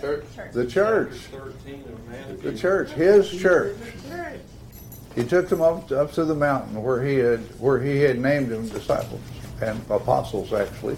Church. 0.00 0.24
The 0.52 0.66
church. 0.66 1.12
Thirteen 1.12 1.84
of 1.84 2.42
The 2.42 2.56
church, 2.56 2.90
his 2.90 3.30
church. 3.30 3.76
He 5.14 5.24
took 5.24 5.48
them 5.48 5.60
up, 5.60 5.92
up 5.92 6.12
to 6.12 6.24
the 6.24 6.34
mountain 6.34 6.82
where 6.82 7.04
he 7.04 7.16
had 7.16 7.40
where 7.60 7.80
he 7.80 8.00
had 8.00 8.18
named 8.18 8.48
them 8.48 8.68
disciples 8.68 9.20
and 9.62 9.80
apostles 9.90 10.52
actually. 10.52 10.96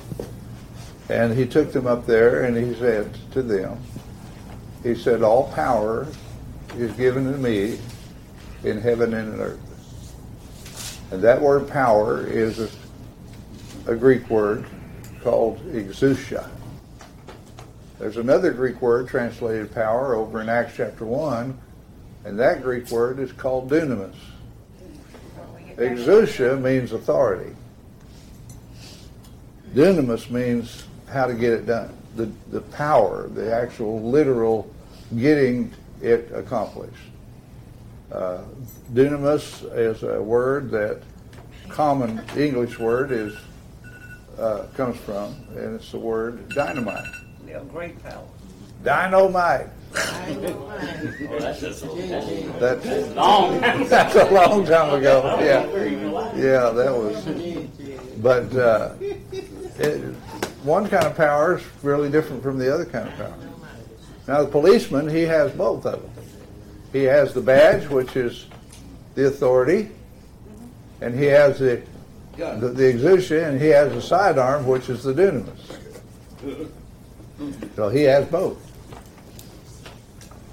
And 1.08 1.36
he 1.36 1.46
took 1.46 1.72
them 1.72 1.86
up 1.86 2.06
there 2.06 2.44
and 2.44 2.56
he 2.56 2.74
said 2.78 3.16
to 3.32 3.42
them, 3.42 3.78
he 4.82 4.94
said, 4.94 5.22
All 5.22 5.50
power 5.52 6.06
is 6.76 6.92
given 6.92 7.30
to 7.32 7.38
me 7.38 7.78
in 8.64 8.80
heaven 8.80 9.14
and 9.14 9.34
in 9.34 9.40
earth. 9.40 9.60
And 11.10 11.22
that 11.22 11.40
word 11.40 11.68
power 11.68 12.26
is 12.26 12.58
a, 12.58 12.68
a 13.86 13.94
Greek 13.94 14.28
word 14.28 14.66
called 15.22 15.58
exousia. 15.72 16.48
There's 17.98 18.16
another 18.16 18.52
Greek 18.52 18.82
word 18.82 19.08
translated 19.08 19.72
power 19.72 20.14
over 20.14 20.40
in 20.40 20.48
Acts 20.48 20.74
chapter 20.76 21.04
1, 21.04 21.58
and 22.24 22.38
that 22.38 22.62
Greek 22.62 22.90
word 22.90 23.18
is 23.18 23.32
called 23.32 23.70
dunamis. 23.70 24.14
Exousia 25.76 26.60
means 26.60 26.92
authority. 26.92 27.54
Dunamis 29.74 30.30
means 30.30 30.85
how 31.10 31.26
to 31.26 31.34
get 31.34 31.52
it 31.52 31.66
done. 31.66 31.96
The, 32.16 32.30
the 32.50 32.60
power, 32.60 33.28
the 33.28 33.54
actual 33.54 34.02
literal 34.02 34.70
getting 35.18 35.72
it 36.00 36.30
accomplished. 36.32 36.94
Uh, 38.10 38.42
dunamis 38.92 39.64
is 39.76 40.02
a 40.02 40.22
word 40.22 40.70
that 40.70 41.02
common 41.68 42.22
English 42.36 42.78
word 42.78 43.10
is 43.10 43.36
uh, 44.38 44.66
comes 44.74 44.96
from, 44.98 45.34
and 45.56 45.74
it's 45.74 45.90
the 45.92 45.98
word 45.98 46.48
dynamite. 46.50 47.04
Yeah, 47.46 47.62
great 47.72 48.02
power. 48.02 48.24
Dynamite. 48.84 49.68
Oh, 49.98 51.38
that's 51.40 51.60
just 51.60 51.82
that's 51.82 52.84
That's 52.84 53.14
long. 53.14 53.60
That's 53.88 54.14
a 54.14 54.30
long 54.30 54.66
time 54.66 54.94
ago. 54.94 55.38
Yeah, 55.40 55.64
yeah, 56.36 56.70
that 56.70 56.92
was. 56.92 57.24
But 58.18 58.54
uh, 58.56 58.92
it, 59.00 60.14
one 60.66 60.88
kind 60.88 61.06
of 61.06 61.16
power 61.16 61.58
is 61.58 61.64
really 61.82 62.10
different 62.10 62.42
from 62.42 62.58
the 62.58 62.72
other 62.72 62.84
kind 62.84 63.08
of 63.08 63.16
power. 63.16 63.34
Now 64.26 64.42
the 64.42 64.50
policeman, 64.50 65.08
he 65.08 65.22
has 65.22 65.52
both 65.52 65.86
of 65.86 66.02
them. 66.02 66.10
He 66.92 67.04
has 67.04 67.32
the 67.32 67.40
badge, 67.40 67.88
which 67.88 68.16
is 68.16 68.46
the 69.14 69.28
authority, 69.28 69.90
and 71.00 71.14
he 71.14 71.26
has 71.26 71.58
the 71.58 71.82
the, 72.36 72.68
the 72.68 73.46
and 73.46 73.60
he 73.60 73.68
has 73.68 73.92
the 73.92 74.02
sidearm, 74.02 74.66
which 74.66 74.90
is 74.90 75.02
the 75.04 75.14
dunamis. 75.14 76.68
So 77.74 77.88
he 77.88 78.02
has 78.02 78.26
both. 78.26 78.62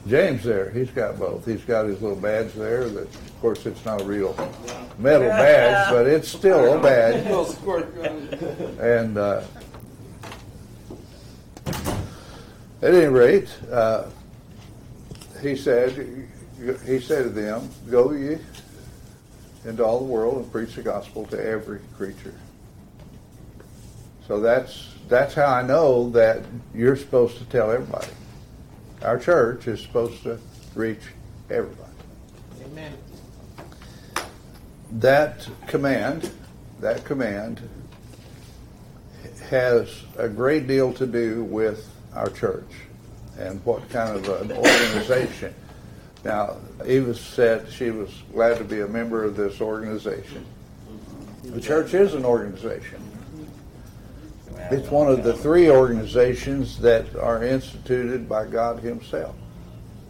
James 0.08 0.43
there, 0.43 0.69
he's 0.71 0.89
got 0.91 1.17
both. 1.17 1.45
He's 1.45 1.63
got 1.63 1.86
his 1.86 2.02
little 2.02 2.17
badge 2.17 2.54
there. 2.54 2.89
That, 2.89 3.04
of 3.04 3.41
course, 3.41 3.65
it's 3.65 3.84
not 3.86 4.02
a 4.02 4.06
real 4.06 4.34
metal 4.97 5.28
badge, 5.28 5.91
but 5.91 6.08
it's 6.08 6.28
still 6.28 6.73
a 6.73 6.82
badge. 6.82 7.26
And 8.80 9.17
uh, 9.17 9.43
at 12.84 12.93
any 12.93 13.08
rate, 13.08 13.48
uh, 13.72 14.06
he 15.41 15.56
said, 15.56 16.28
he 16.86 17.00
said 17.00 17.24
to 17.24 17.30
them, 17.30 17.69
"Go 17.89 18.12
ye 18.12 18.38
into 19.65 19.86
all 19.86 20.00
the 20.00 20.06
world 20.06 20.38
and 20.38 20.52
preach 20.52 20.76
the 20.76 20.82
gospel 20.82 21.26
to 21.28 21.41
every 21.41 21.80
creature." 21.96 22.34
So 24.28 24.41
that's 24.41 24.89
that's 25.08 25.34
how 25.34 25.48
I 25.48 25.62
know 25.62 26.10
that 26.10 26.43
you're 26.74 26.98
supposed 26.98 27.38
to 27.38 27.46
tell 27.46 27.72
everybody. 27.72 28.08
Our 29.02 29.17
church 29.17 29.67
is 29.67 29.82
supposed 29.82 30.22
to 30.24 30.39
reach 30.76 31.02
everybody. 31.50 31.91
Amen. 32.65 32.93
That 34.91 35.48
command, 35.67 36.32
that 36.82 37.06
command 37.06 37.62
has 39.50 40.04
a 40.17 40.28
great 40.28 40.67
deal 40.67 40.93
to 40.93 41.06
do 41.06 41.43
with 41.43 41.92
our 42.15 42.30
church 42.30 42.69
and 43.38 43.63
what 43.65 43.88
kind 43.89 44.15
of 44.15 44.41
an 44.41 44.52
organization. 44.52 45.54
Now, 46.23 46.58
Eva 46.86 47.13
said 47.13 47.69
she 47.71 47.91
was 47.91 48.10
glad 48.32 48.58
to 48.58 48.63
be 48.63 48.82
a 48.82 48.88
member 48.88 49.23
of 49.23 49.36
this 49.36 49.60
organization. 49.60 50.45
The 51.43 51.60
church 51.60 51.93
is 51.93 52.13
an 52.13 52.23
organization. 52.23 53.02
It's 54.71 54.89
one 54.89 55.12
of 55.12 55.23
the 55.23 55.34
three 55.34 55.69
organizations 55.69 56.80
that 56.80 57.15
are 57.15 57.43
instituted 57.43 58.30
by 58.30 58.45
God 58.45 58.80
Himself. 58.80 59.36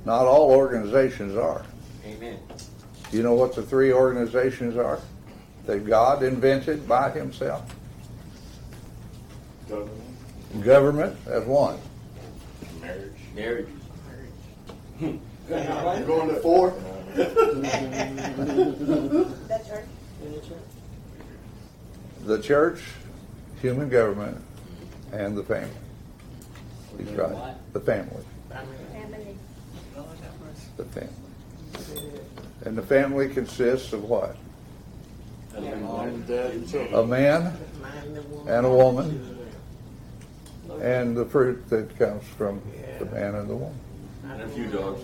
Not 0.05 0.25
all 0.25 0.51
organizations 0.51 1.35
are. 1.35 1.65
Amen. 2.05 2.37
Do 3.09 3.17
you 3.17 3.23
know 3.23 3.33
what 3.33 3.55
the 3.55 3.63
three 3.63 3.91
organizations 3.91 4.77
are 4.77 4.99
that 5.65 5.85
God 5.85 6.23
invented 6.23 6.87
by 6.87 7.09
Himself? 7.09 7.73
Government, 9.69 10.63
Government, 10.63 11.25
that's 11.25 11.45
one. 11.45 11.79
Marriage. 12.83 13.11
Marriage. 13.35 13.67
Marriage. 14.99 15.19
You're 15.49 16.05
going 16.05 16.29
to 16.29 16.35
four? 16.41 16.73
That's 17.15 17.35
right. 19.69 19.83
The 22.25 22.41
church, 22.41 22.81
human 23.61 23.89
government, 23.89 24.41
and 25.11 25.37
the 25.37 25.43
family. 25.43 25.69
He's 26.97 27.09
right. 27.09 27.55
The 27.73 27.79
family. 27.79 28.23
The 28.49 28.55
family. 28.55 29.37
The 30.77 30.85
family. 30.85 31.13
And 32.65 32.77
the 32.77 32.81
family 32.81 33.29
consists 33.29 33.93
of 33.93 34.03
what? 34.05 34.35
Mom 35.53 36.07
and 36.07 36.27
dad 36.27 36.51
and 36.51 36.69
children. 36.69 36.93
A 36.93 37.05
man 37.05 37.57
and 38.47 38.65
a 38.65 38.69
woman, 38.69 39.32
and 40.81 41.15
the 41.15 41.25
fruit 41.25 41.69
that 41.69 41.97
comes 41.97 42.23
from 42.37 42.61
the 42.99 43.05
man 43.05 43.35
and 43.35 43.49
the 43.49 43.55
woman. 43.55 43.79
And 44.25 44.41
a 44.41 44.47
few 44.49 44.67
dogs. 44.67 45.01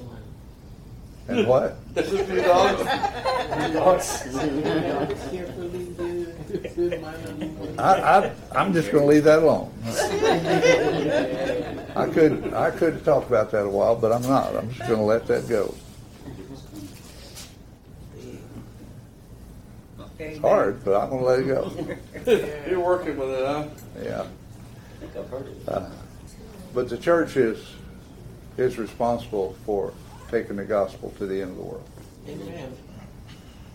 And 1.28 1.48
what? 1.48 1.78
A 1.96 2.04
few 2.04 2.42
dogs. 2.42 2.82
Carefully 5.30 5.86
do, 5.86 6.34
good 6.76 7.02
mind. 7.02 7.80
I, 7.80 8.02
I, 8.02 8.32
I'm 8.56 8.74
just 8.74 8.92
going 8.92 9.04
to 9.04 9.10
leave 9.10 9.26
that 9.26 9.44
alone. 9.44 9.72
I 11.96 12.08
could, 12.12 12.52
I 12.54 12.72
could 12.72 13.06
talk 13.06 13.28
about 13.28 13.52
that 13.52 13.64
a 13.66 13.70
while, 13.70 13.96
but 13.96 14.12
I'm 14.12 14.24
not. 14.24 14.56
I'm 14.56 14.70
just 14.70 14.88
going 14.88 15.00
to 15.00 15.06
let 15.06 15.28
that 15.28 15.48
go. 15.48 15.76
It's 20.18 20.40
hard, 20.40 20.84
but 20.84 21.00
I'm 21.00 21.10
going 21.12 21.22
to 21.22 21.28
let 21.28 21.40
it 21.40 21.48
go. 21.48 21.72
You're 22.70 22.80
working 22.80 23.18
with 23.18 23.30
it, 23.30 23.46
huh? 23.46 23.68
Yeah. 24.04 24.26
I 25.00 25.06
think 25.06 25.16
I've 25.18 25.30
heard 25.30 25.48
it. 25.48 25.58
Uh, 25.68 25.90
but 26.74 26.90
the 26.90 26.98
church 26.98 27.38
is 27.38 27.66
is 28.58 28.78
responsible 28.78 29.56
for 29.66 29.94
taking 30.30 30.58
the 30.58 30.66
gospel 30.66 31.14
to 31.18 31.26
the 31.26 31.42
end 31.42 31.52
of 31.52 31.58
the 31.58 31.64
world. 31.64 31.90
Amen. 32.28 32.76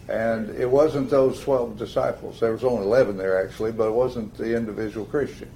And 0.09 0.51
it 0.51 0.71
wasn't 0.71 1.09
those 1.09 1.41
12 1.41 1.79
disciples. 1.79 2.39
There 2.39 2.53
was 2.53 2.63
only 2.65 2.83
11 2.85 3.17
there, 3.17 3.43
actually, 3.43 3.73
but 3.73 3.89
it 3.89 3.95
wasn't 3.95 4.37
the 4.37 4.55
individual 4.55 5.07
Christian. 5.07 5.49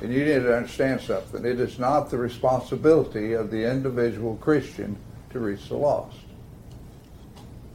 And 0.00 0.12
you 0.12 0.24
need 0.24 0.40
to 0.42 0.56
understand 0.56 1.00
something. 1.00 1.44
It 1.44 1.60
is 1.60 1.78
not 1.78 2.10
the 2.10 2.18
responsibility 2.18 3.34
of 3.34 3.52
the 3.52 3.70
individual 3.70 4.34
Christian 4.38 4.96
to 5.30 5.38
reach 5.38 5.68
the 5.68 5.76
lost. 5.76 6.16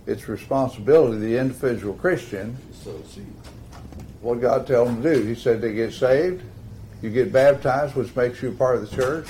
It's 0.05 0.27
responsibility 0.27 1.15
of 1.15 1.21
the 1.21 1.37
individual 1.37 1.93
Christian 1.93 2.57
So, 2.83 3.01
see. 3.09 3.21
what 4.19 4.41
God 4.41 4.67
tells 4.67 4.89
them 4.89 5.01
to 5.01 5.15
do. 5.15 5.23
He 5.25 5.35
said 5.35 5.61
they 5.61 5.73
get 5.73 5.93
saved, 5.93 6.43
you 7.01 7.09
get 7.09 7.31
baptized, 7.31 7.95
which 7.95 8.15
makes 8.15 8.41
you 8.41 8.51
part 8.51 8.77
of 8.77 8.89
the 8.89 8.95
church, 8.95 9.27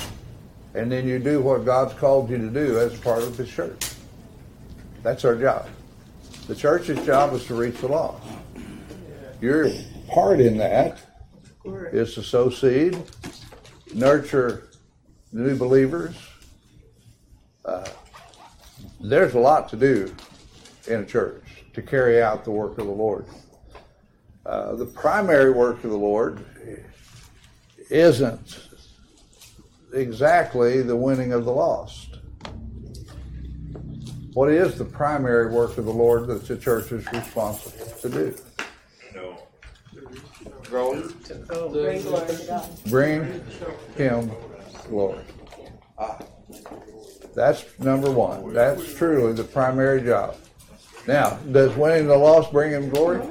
and 0.73 0.91
then 0.91 1.08
you 1.08 1.19
do 1.19 1.41
what 1.41 1.65
God's 1.65 1.93
called 1.93 2.30
you 2.30 2.38
to 2.38 2.49
do 2.49 2.80
as 2.80 2.97
part 2.99 3.23
of 3.23 3.38
His 3.38 3.49
church. 3.49 3.91
That's 5.03 5.25
our 5.25 5.36
job. 5.36 5.67
The 6.47 6.56
church's 6.56 7.06
job 7.06 7.34
is 7.34 7.45
to 7.47 7.56
reach 7.56 7.77
the 7.80 7.88
lost. 7.88 8.25
Your 9.41 9.69
part 10.10 10.39
in 10.39 10.58
that 10.58 10.99
is 11.91 12.13
to 12.15 12.23
sow 12.23 12.49
seed, 12.49 12.97
nurture 13.93 14.69
new 15.32 15.58
believers. 15.58 16.15
Uh, 17.65 17.86
there's 19.01 19.34
a 19.34 19.39
lot 19.39 19.69
to 19.69 19.75
do 19.75 20.13
in 20.88 21.01
a 21.01 21.06
church 21.06 21.43
to 21.73 21.82
carry 21.82 22.21
out 22.21 22.43
the 22.43 22.51
work 22.51 22.77
of 22.77 22.86
the 22.88 22.91
Lord. 22.91 23.25
Uh, 24.45 24.75
the 24.75 24.86
primary 24.86 25.51
work 25.51 25.84
of 25.84 25.91
the 25.91 25.97
Lord 25.97 26.43
isn't 27.89 28.60
exactly 29.93 30.82
the 30.82 30.95
winning 30.95 31.34
of 31.34 31.45
the 31.45 31.52
lost. 31.52 32.17
What 34.34 34.50
is 34.50 34.78
the 34.78 34.86
primary 34.86 35.52
work 35.52 35.78
of 35.78 35.86
the 35.86 35.91
Lord 35.93 36.28
that 36.28 36.45
the 36.45 36.58
church 36.58 36.91
is 36.91 37.06
responsible 37.12 37.88
to 38.02 38.10
do? 38.10 38.36
No. 39.15 39.39
Growing. 40.63 41.02
Bring 41.47 42.02
glory 42.04 42.28
to 42.28 42.45
God. 42.47 42.69
Bring 42.88 43.41
Him 43.95 44.32
glory. 44.89 45.23
That's 47.34 47.65
number 47.80 48.12
one. 48.12 48.54
That's 48.54 48.93
truly 48.93 49.34
the 49.34 49.43
primary 49.43 50.02
job. 50.04 50.36
Now, 51.08 51.36
does 51.52 51.76
winning 51.76 52.08
the 52.08 52.17
lost 52.17 52.52
bring 52.52 52.71
Him 52.71 52.89
glory? 52.89 53.26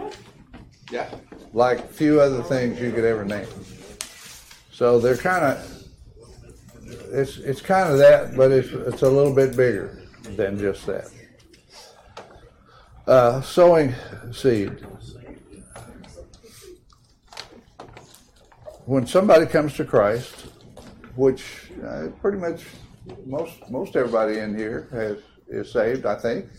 Yeah. 0.91 1.09
like 1.53 1.91
few 1.91 2.21
other 2.21 2.43
things 2.45 2.81
you 2.81 2.93
could 2.93 3.05
ever 3.05 3.25
name. 3.25 3.47
So 4.77 4.99
they're 4.99 5.17
kind 5.17 5.43
of 5.43 5.89
it's 7.11 7.39
it's 7.39 7.63
kind 7.63 7.91
of 7.91 7.97
that, 7.97 8.37
but 8.37 8.51
it's 8.51 8.69
it's 8.69 9.01
a 9.01 9.09
little 9.09 9.35
bit 9.35 9.57
bigger 9.57 10.03
than 10.37 10.59
just 10.59 10.85
that. 10.85 11.09
Uh, 13.07 13.41
sowing 13.41 13.95
seed. 14.33 14.85
When 18.85 19.07
somebody 19.07 19.47
comes 19.47 19.73
to 19.77 19.85
Christ, 19.87 20.49
which 21.15 21.71
uh, 21.83 22.09
pretty 22.21 22.37
much 22.37 22.67
most 23.25 23.55
most 23.71 23.97
everybody 23.97 24.41
in 24.41 24.55
here 24.55 24.89
has 24.93 25.17
is 25.49 25.73
saved, 25.73 26.05
I 26.05 26.17
think, 26.17 26.51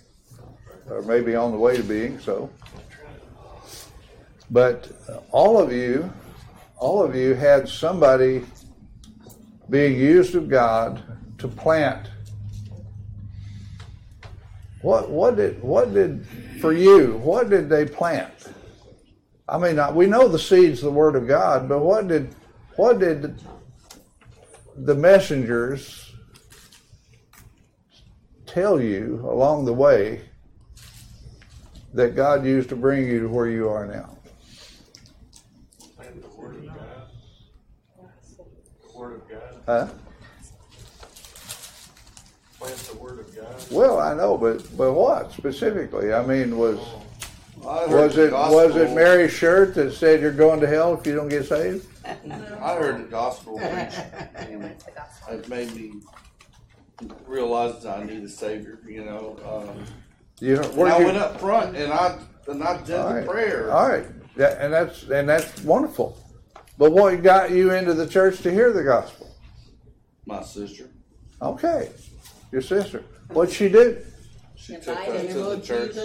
or 0.89 1.03
maybe 1.03 1.35
on 1.35 1.51
the 1.51 1.59
way 1.59 1.77
to 1.77 1.83
being 1.83 2.19
so. 2.19 2.49
But 4.49 4.89
all 5.29 5.61
of 5.61 5.71
you, 5.71 6.11
all 6.77 7.03
of 7.03 7.15
you 7.15 7.33
had 7.33 7.67
somebody 7.67 8.43
being 9.69 9.97
used 9.99 10.35
of 10.35 10.47
God 10.49 11.03
to 11.39 11.47
plant. 11.47 12.09
What 14.81 15.09
what 15.09 15.35
did 15.35 15.61
what 15.61 15.93
did 15.93 16.25
for 16.61 16.71
you? 16.71 17.17
What 17.17 17.49
did 17.49 17.69
they 17.69 17.85
plant? 17.85 18.31
I 19.49 19.57
mean, 19.57 19.79
we 19.95 20.07
know 20.07 20.27
the 20.27 20.39
seeds, 20.39 20.81
the 20.81 20.91
Word 20.91 21.15
of 21.15 21.27
God, 21.27 21.67
but 21.67 21.79
what 21.79 22.07
did 22.07 22.35
what 22.75 22.99
did 22.99 23.41
the 24.75 24.93
messengers 24.93 26.13
tell 28.45 28.79
you 28.79 29.19
along 29.29 29.65
the 29.65 29.73
way 29.73 30.21
that 31.93 32.15
God 32.15 32.45
used 32.45 32.69
to 32.69 32.75
bring 32.75 33.07
you 33.07 33.21
to 33.21 33.27
where 33.27 33.49
you 33.49 33.67
are 33.67 33.85
now? 33.85 34.17
Plant 35.95 36.21
the 36.21 36.29
word 36.39 36.55
of 36.57 36.65
God. 36.67 37.09
The 38.83 38.97
word 38.97 39.13
of 39.15 39.29
God. 39.29 39.56
Huh? 39.67 39.87
Plant 42.59 42.77
the 42.77 42.95
word 42.97 43.19
of 43.19 43.35
God. 43.35 43.55
Well, 43.69 43.99
I 43.99 44.13
know, 44.15 44.37
but 44.37 44.65
but 44.77 44.93
what 44.93 45.31
specifically? 45.33 46.11
I 46.13 46.25
mean, 46.25 46.57
was 46.57 46.79
I 47.63 47.85
was 47.85 48.15
the 48.15 48.27
it 48.27 48.31
was 48.31 48.75
it 48.75 48.79
gospel- 48.79 48.95
Mary's 48.95 49.31
shirt 49.33 49.75
that 49.75 49.93
said 49.93 50.21
you're 50.21 50.31
going 50.31 50.59
to 50.61 50.67
hell 50.67 50.97
if 50.99 51.05
you 51.05 51.13
don't 51.15 51.27
get 51.29 51.45
saved? 51.45 51.85
I 52.05 52.75
heard 52.75 52.99
the 53.03 53.07
gospel 53.11 53.57
preached, 53.59 53.99
and 54.35 54.63
it 55.29 55.49
made 55.49 55.75
me 55.75 55.95
realize 57.27 57.83
that 57.83 57.99
I 57.99 58.03
need 58.05 58.23
a 58.23 58.29
savior. 58.29 58.79
You 58.87 59.03
know, 59.05 59.37
um, 59.45 59.83
You 60.39 60.55
know, 60.55 60.61
and 60.71 60.81
I 60.89 60.99
you- 60.99 61.05
went 61.05 61.17
up 61.17 61.39
front 61.39 61.75
and 61.75 61.91
I 61.93 62.17
and 62.47 62.63
I 62.63 62.81
did 62.83 62.95
All 62.95 63.13
the 63.13 63.21
prayer. 63.23 63.71
All 63.71 63.87
right, 63.89 64.07
That- 64.37 64.59
and 64.61 64.73
that's 64.73 65.03
and 65.09 65.27
that's 65.29 65.61
wonderful. 65.61 66.17
But 66.79 66.91
what 66.91 67.21
got 67.21 67.51
you 67.51 67.71
into 67.71 67.93
the 67.93 68.07
church 68.07 68.41
to 68.43 68.51
hear 68.51 68.71
the 68.71 68.83
gospel? 68.83 69.26
My 70.27 70.43
sister, 70.43 70.89
Okay, 71.41 71.89
your 72.51 72.61
sister. 72.61 73.01
What'd 73.29 73.53
she 73.53 73.69
do? 73.69 74.03
she 74.55 74.75
took 74.75 74.97
us 74.97 75.27
to 75.27 75.55
the 75.55 75.61
church, 75.61 75.95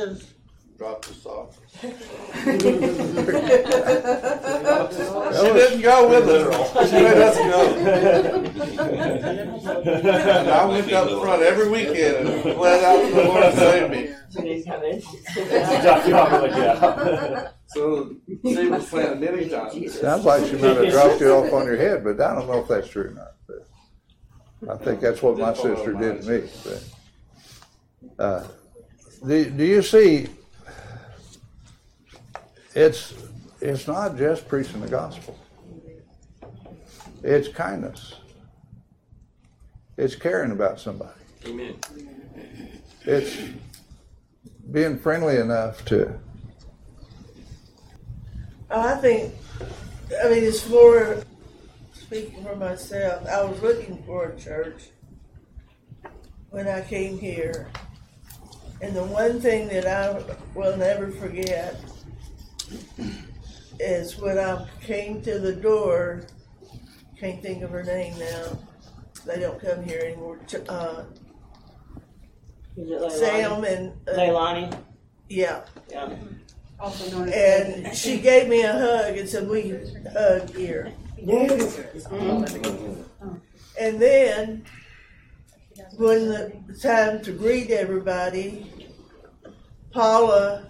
dropped 0.79 1.11
us 1.11 1.27
off. 1.27 1.59
she 1.81 1.89
didn't 5.53 5.81
go 5.81 6.09
with 6.09 6.29
us. 6.29 6.91
She 6.91 6.97
made 6.97 7.19
us 7.19 7.37
go. 7.37 7.77
and 9.91 10.51
I 10.51 10.65
went 10.67 10.93
up 10.93 11.09
front 11.21 11.43
every 11.43 11.69
weekend 11.69 12.29
and 12.29 12.43
bled 12.57 12.85
out 12.85 13.11
for 13.11 13.17
the 13.17 13.25
Lord 13.25 13.43
to 13.43 13.57
save 13.57 13.91
me. 13.91 14.15
Drop 15.83 16.07
you 16.07 16.15
off 16.15 16.33
like 16.43 16.53
that. 16.53 17.55
So 17.67 18.15
she 18.45 18.69
was 18.69 18.89
planted 18.89 19.21
many 19.21 19.49
times. 19.49 19.99
Sounds 19.99 20.25
like 20.25 20.47
she 20.47 20.57
might 20.57 20.77
have 20.77 20.91
dropped 20.91 21.21
you 21.21 21.33
off 21.33 21.53
on 21.53 21.67
your 21.67 21.77
head, 21.77 22.05
but 22.05 22.21
I 22.21 22.35
don't 22.37 22.47
know 22.47 22.61
if 22.61 22.69
that's 22.69 22.89
true 22.89 23.09
or 23.09 23.15
not. 23.15 23.33
But 23.49 23.67
I 24.71 24.77
think 24.77 25.01
that's 25.01 25.23
what 25.23 25.39
my 25.39 25.55
sister 25.55 25.93
did 25.93 26.23
to 26.23 26.29
me. 26.29 26.49
But, 26.65 28.25
uh, 28.25 28.47
do, 29.27 29.51
do 29.51 29.65
you 29.65 29.83
see? 29.83 30.29
It's 32.75 33.15
it's 33.61 33.87
not 33.87 34.17
just 34.17 34.49
preaching 34.49 34.81
the 34.81 34.89
gospel. 34.89 35.39
It's 37.23 37.49
kindness. 37.49 38.15
It's 39.97 40.17
caring 40.17 40.53
about 40.53 40.81
somebody. 40.81 41.21
Amen. 41.47 41.77
It's 43.05 43.37
being 44.73 44.99
friendly 44.99 45.37
enough 45.37 45.85
to. 45.87 46.19
I 48.71 48.95
think, 48.97 49.35
I 50.25 50.31
mean, 50.31 50.45
it's 50.45 50.69
more, 50.69 51.23
speaking 52.13 52.45
for 52.45 52.57
myself, 52.57 53.27
I 53.27 53.43
was 53.43 53.63
looking 53.63 54.03
for 54.03 54.27
a 54.27 54.39
church 54.39 54.91
when 56.51 56.69
I 56.69 56.83
came 56.83 57.19
here. 57.19 57.69
And 58.83 58.95
the 58.95 59.05
one 59.05 59.41
thing 59.41 59.69
that 59.69 59.87
I 59.87 60.23
will 60.55 60.77
never 60.77 61.11
forget 61.11 61.81
is 63.81 64.19
when 64.19 64.39
I 64.39 64.69
came 64.83 65.23
to 65.23 65.39
the 65.39 65.55
door, 65.55 66.27
can't 67.19 67.41
think 67.41 67.63
of 67.63 67.71
her 67.71 67.83
name 67.83 68.19
now. 68.19 68.59
They 69.25 69.41
don't 69.41 69.59
come 69.59 69.83
here 69.83 70.01
anymore. 70.05 70.39
Uh, 70.69 71.05
Is 72.77 72.91
it 72.91 73.01
Leilani? 73.01 73.11
Sam 73.11 73.65
and 73.65 73.93
uh, 74.07 74.13
Leilani? 74.13 74.79
yeah. 75.31 75.65
Yeah. 75.89 76.15
Also 76.79 77.11
known 77.11 77.29
as 77.31 77.35
And 77.35 77.97
she 77.97 78.19
gave 78.19 78.49
me 78.49 78.63
a 78.63 78.73
hug 78.73 79.17
and 79.17 79.29
said, 79.29 79.49
"We 79.49 79.79
hug 80.13 80.55
here." 80.55 80.93
Mm-hmm. 81.27 82.93
And 83.81 84.01
then, 84.01 84.65
when 85.97 86.29
the 86.29 86.79
time 86.83 87.23
to 87.23 87.33
greet 87.33 87.71
everybody, 87.71 88.93
Paula 89.93 90.67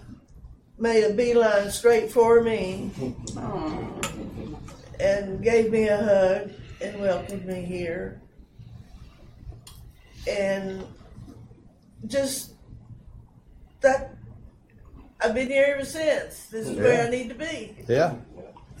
made 0.77 1.03
a 1.03 1.13
beeline 1.13 1.71
straight 1.71 2.11
for 2.11 2.41
me 2.41 2.91
and 4.99 5.41
gave 5.43 5.71
me 5.71 5.87
a 5.87 5.97
hug 5.97 6.51
and 6.81 7.01
welcomed 7.01 7.45
me 7.45 7.61
here. 7.61 8.21
And 10.27 10.85
just 12.07 12.53
that, 13.81 14.15
I've 15.19 15.33
been 15.33 15.47
here 15.49 15.73
ever 15.75 15.85
since. 15.85 16.45
This 16.47 16.67
is 16.67 16.77
where 16.77 17.05
I 17.05 17.09
need 17.09 17.29
to 17.29 17.35
be. 17.35 17.75
Yeah. 17.87 18.15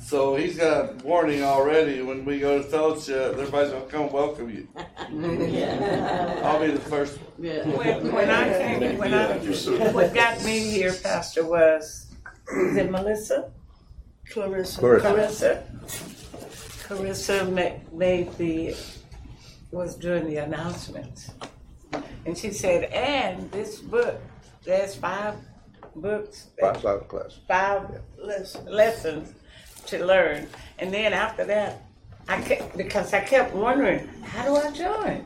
So 0.05 0.35
he's 0.35 0.57
got 0.57 0.89
a 0.89 0.93
warning 1.03 1.43
already. 1.43 2.01
When 2.01 2.25
we 2.25 2.39
go 2.39 2.57
to 2.57 2.63
fellowship, 2.63 3.33
everybody's 3.33 3.71
gonna 3.71 3.85
come 3.85 4.11
welcome 4.11 4.49
you. 4.49 4.67
I'll 4.75 6.59
be 6.59 6.71
the 6.71 6.83
first. 6.89 7.17
When, 7.37 8.11
when 8.11 8.29
I 8.29 8.49
came, 8.49 8.97
when 8.97 9.13
I, 9.13 9.37
what 9.91 10.13
got 10.13 10.43
me 10.43 10.59
here, 10.59 10.93
Pastor, 10.93 11.45
was, 11.45 12.13
is 12.51 12.75
it 12.75 12.91
Melissa? 12.91 13.51
Clarissa. 14.29 14.79
Clarissa. 14.79 15.01
Clarissa. 15.01 15.63
Clarissa 16.83 17.45
ma- 17.45 17.97
made 17.97 18.37
the, 18.37 18.75
was 19.71 19.95
doing 19.95 20.27
the 20.27 20.37
announcements. 20.37 21.31
And 22.25 22.37
she 22.37 22.51
said, 22.51 22.85
and 22.85 23.49
this 23.51 23.79
book, 23.79 24.21
there's 24.63 24.95
five 24.95 25.35
books. 25.95 26.47
Five 26.59 26.83
Bible 26.83 27.05
class. 27.05 27.39
Five 27.47 28.01
lessons 28.67 29.33
to 29.87 30.05
learn. 30.05 30.47
And 30.79 30.93
then 30.93 31.13
after 31.13 31.45
that, 31.45 31.81
I 32.27 32.41
kept, 32.41 32.77
because 32.77 33.13
I 33.13 33.21
kept 33.21 33.53
wondering, 33.53 34.07
how 34.23 34.45
do 34.45 34.55
I 34.55 34.71
join? 34.71 35.25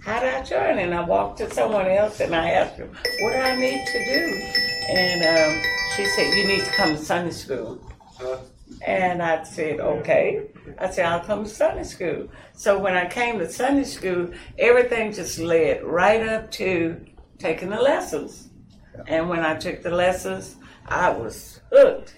How 0.00 0.20
do 0.20 0.26
I 0.26 0.42
join? 0.42 0.78
And 0.78 0.94
I 0.94 1.02
walked 1.02 1.38
to 1.38 1.50
someone 1.50 1.86
else 1.86 2.20
and 2.20 2.34
I 2.34 2.50
asked 2.50 2.76
her, 2.76 2.86
what 3.20 3.32
do 3.32 3.38
I 3.38 3.56
need 3.56 3.86
to 3.86 4.04
do? 4.04 4.42
And 4.88 5.22
um, 5.22 5.62
she 5.96 6.04
said, 6.04 6.34
you 6.34 6.46
need 6.46 6.64
to 6.64 6.70
come 6.72 6.90
to 6.90 6.98
Sunday 6.98 7.32
school. 7.32 7.80
And 8.86 9.22
I 9.22 9.42
said, 9.44 9.80
okay. 9.80 10.48
I 10.78 10.90
said, 10.90 11.06
I'll 11.06 11.20
come 11.20 11.44
to 11.44 11.50
Sunday 11.50 11.84
school. 11.84 12.28
So 12.52 12.78
when 12.78 12.96
I 12.96 13.06
came 13.08 13.38
to 13.38 13.50
Sunday 13.50 13.84
school, 13.84 14.30
everything 14.58 15.12
just 15.12 15.38
led 15.38 15.82
right 15.82 16.26
up 16.26 16.50
to 16.52 17.04
taking 17.38 17.70
the 17.70 17.80
lessons. 17.80 18.48
And 19.06 19.28
when 19.28 19.40
I 19.40 19.56
took 19.56 19.82
the 19.82 19.90
lessons, 19.90 20.56
I 20.86 21.10
was 21.10 21.60
hooked. 21.72 22.14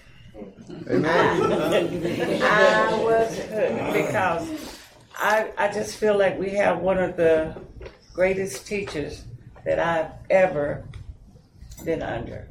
I 0.91 3.01
was 3.03 3.39
hooked 3.39 3.93
because 3.93 4.79
I, 5.17 5.51
I 5.57 5.73
just 5.73 5.97
feel 5.97 6.19
like 6.19 6.39
we 6.39 6.51
have 6.51 6.79
one 6.79 6.99
of 6.99 7.17
the 7.17 7.57
greatest 8.13 8.67
teachers 8.67 9.25
that 9.65 9.79
I've 9.79 10.11
ever 10.31 10.85
been 11.85 12.03
under. 12.03 12.49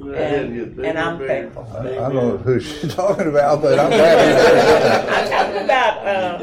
And, 0.00 0.80
and 0.80 0.98
I'm 0.98 1.18
thankful. 1.18 1.66
I 1.76 1.82
don't 1.82 2.14
know 2.14 2.36
who 2.38 2.60
she's 2.60 2.94
talking 2.94 3.28
about, 3.28 3.60
but 3.60 3.78
I'm 3.78 3.90
glad. 3.90 5.08
I'm 5.08 5.30
talking 5.30 5.64
about 5.64 6.06
uh, 6.06 6.38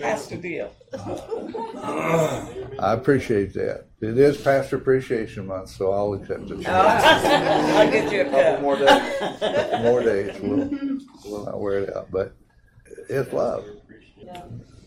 Pastor 0.00 0.36
deal. 0.36 0.72
I 0.94 2.92
appreciate 2.94 3.52
that. 3.54 3.86
It 4.00 4.16
is 4.18 4.36
Pastor 4.38 4.76
Appreciation 4.76 5.46
Month, 5.46 5.68
so 5.70 5.92
I'll 5.92 6.14
accept 6.14 6.50
it. 6.50 6.66
I'll 6.68 7.90
get 7.90 8.10
you 8.12 8.22
a 8.22 8.24
Couple 8.24 8.40
cup. 8.40 8.62
more 8.62 8.76
days. 8.76 9.80
More 9.82 10.02
days, 10.02 10.40
we'll, 10.40 10.70
we'll 11.24 11.48
I'll 11.48 11.60
wear 11.60 11.78
it 11.80 11.96
out. 11.96 12.10
But 12.10 12.32
it's 13.08 13.32
love. 13.32 13.64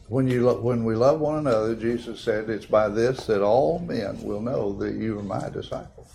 When 0.07 0.27
you 0.27 0.45
lo- 0.45 0.61
when 0.61 0.83
we 0.83 0.95
love 0.95 1.19
one 1.19 1.39
another, 1.39 1.75
Jesus 1.75 2.19
said, 2.19 2.49
"It's 2.49 2.65
by 2.65 2.89
this 2.89 3.25
that 3.27 3.41
all 3.41 3.79
men 3.79 4.21
will 4.23 4.41
know 4.41 4.73
that 4.73 4.93
you 4.95 5.17
are 5.19 5.23
my 5.23 5.49
disciple. 5.49 6.07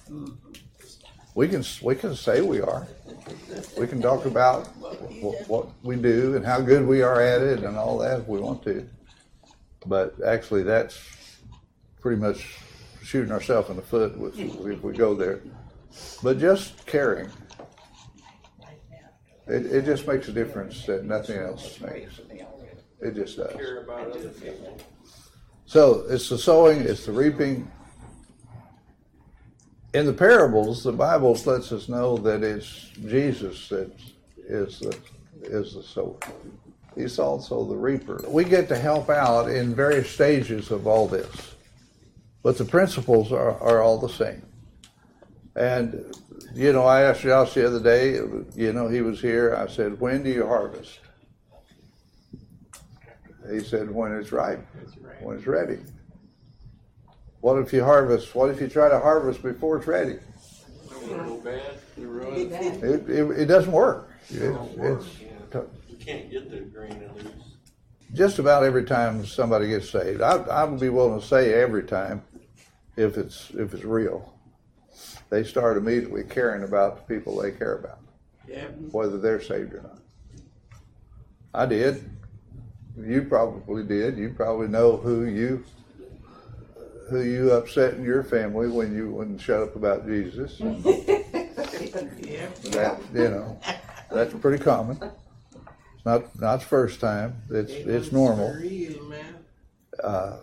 We 1.34 1.48
can 1.48 1.64
we 1.82 1.94
can 1.96 2.14
say 2.14 2.40
we 2.40 2.60
are. 2.60 2.86
We 3.78 3.86
can 3.86 4.00
talk 4.00 4.26
about 4.26 4.66
what, 5.20 5.48
what 5.48 5.68
we 5.82 5.96
do 5.96 6.36
and 6.36 6.44
how 6.44 6.60
good 6.60 6.86
we 6.86 7.02
are 7.02 7.20
at 7.20 7.40
it 7.42 7.64
and 7.64 7.76
all 7.76 7.98
that 7.98 8.20
if 8.20 8.28
we 8.28 8.38
want 8.40 8.62
to. 8.64 8.88
But 9.86 10.16
actually, 10.24 10.62
that's 10.62 10.98
pretty 12.00 12.20
much 12.20 12.56
shooting 13.02 13.32
ourselves 13.32 13.70
in 13.70 13.76
the 13.76 13.82
foot 13.82 14.14
if, 14.36 14.38
if 14.38 14.82
we 14.82 14.92
go 14.92 15.14
there. 15.14 15.40
But 16.22 16.38
just 16.38 16.84
caring, 16.86 17.30
it, 19.46 19.66
it 19.66 19.84
just 19.84 20.06
makes 20.06 20.28
a 20.28 20.32
difference 20.32 20.84
that 20.86 21.04
nothing 21.04 21.38
else 21.38 21.80
makes. 21.80 22.20
It 23.00 23.14
just 23.14 23.36
does. 23.36 23.56
So 25.66 26.04
it's 26.08 26.28
the 26.28 26.38
sowing, 26.38 26.80
it's 26.80 27.06
the 27.06 27.12
reaping. 27.12 27.70
In 29.94 30.04
the 30.04 30.12
parables, 30.12 30.84
the 30.84 30.92
Bible 30.92 31.38
lets 31.46 31.72
us 31.72 31.88
know 31.88 32.18
that 32.18 32.42
it's 32.42 32.90
Jesus 33.06 33.68
that 33.68 33.90
is 34.36 34.80
the 34.80 34.96
is 35.42 35.74
the 35.74 35.82
sower. 35.82 36.16
He's 36.98 37.20
also 37.20 37.64
the 37.64 37.76
reaper. 37.76 38.20
We 38.26 38.42
get 38.42 38.66
to 38.68 38.76
help 38.76 39.08
out 39.08 39.48
in 39.48 39.72
various 39.72 40.10
stages 40.10 40.72
of 40.72 40.88
all 40.88 41.06
this, 41.06 41.54
but 42.42 42.58
the 42.58 42.64
principles 42.64 43.30
are, 43.30 43.56
are 43.60 43.80
all 43.80 43.98
the 43.98 44.08
same. 44.08 44.42
And, 45.54 46.12
you 46.54 46.72
know, 46.72 46.82
I 46.82 47.02
asked 47.02 47.20
Josh 47.20 47.54
the 47.54 47.64
other 47.64 47.78
day, 47.78 48.14
you 48.56 48.72
know, 48.72 48.88
he 48.88 49.00
was 49.00 49.20
here. 49.20 49.54
I 49.54 49.70
said, 49.70 50.00
When 50.00 50.24
do 50.24 50.30
you 50.30 50.44
harvest? 50.44 50.98
He 53.48 53.60
said, 53.60 53.88
When 53.92 54.12
it's 54.14 54.32
ripe, 54.32 54.66
when 55.20 55.36
it's 55.36 55.46
ready. 55.46 55.78
What 57.40 57.58
if 57.58 57.72
you 57.72 57.84
harvest? 57.84 58.34
What 58.34 58.50
if 58.50 58.60
you 58.60 58.66
try 58.66 58.88
to 58.88 58.98
harvest 58.98 59.40
before 59.40 59.76
it's 59.78 59.86
ready? 59.86 60.18
It, 62.82 63.08
it, 63.08 63.30
it 63.42 63.46
doesn't 63.46 63.70
work. 63.70 64.10
It's, 64.30 64.40
it's 64.78 65.20
You 65.52 65.68
can't 66.08 66.30
get 66.30 66.50
the 66.50 66.60
grain 66.60 66.92
and 66.92 67.14
leaves. 67.16 67.44
just 68.14 68.38
about 68.38 68.64
every 68.64 68.84
time 68.84 69.24
somebody 69.26 69.68
gets 69.68 69.90
saved. 69.90 70.22
I, 70.22 70.36
I 70.38 70.64
would 70.64 70.80
be 70.80 70.88
willing 70.88 71.20
to 71.20 71.26
say 71.26 71.52
every 71.54 71.82
time, 71.84 72.22
if 72.96 73.18
it's 73.18 73.50
if 73.50 73.74
it's 73.74 73.84
real, 73.84 74.32
they 75.30 75.44
start 75.44 75.76
immediately 75.76 76.24
caring 76.24 76.62
about 76.64 76.96
the 77.06 77.14
people 77.14 77.36
they 77.40 77.50
care 77.52 77.74
about, 77.76 77.98
Yeah. 78.48 78.66
whether 78.90 79.18
they're 79.18 79.40
saved 79.42 79.74
or 79.74 79.82
not. 79.82 79.98
I 81.54 81.66
did. 81.66 82.08
You 82.98 83.22
probably 83.22 83.84
did. 83.84 84.16
You 84.16 84.30
probably 84.30 84.68
know 84.68 84.96
who 84.96 85.26
you 85.26 85.64
who 87.10 87.20
you 87.22 87.52
upset 87.52 87.94
in 87.94 88.02
your 88.04 88.22
family 88.24 88.68
when 88.68 88.94
you 88.94 89.10
wouldn't 89.10 89.40
shut 89.40 89.62
up 89.62 89.76
about 89.76 90.06
Jesus. 90.06 90.56
Yeah. 90.58 90.74
That 92.72 92.98
you 93.14 93.28
know, 93.28 93.58
that's 94.10 94.32
pretty 94.34 94.62
common. 94.62 94.98
It's 95.98 96.06
not 96.06 96.40
not 96.40 96.60
the 96.60 96.66
first 96.66 97.00
time. 97.00 97.42
It's 97.50 97.72
it's 97.72 98.12
normal. 98.12 98.56
Uh, 100.02 100.36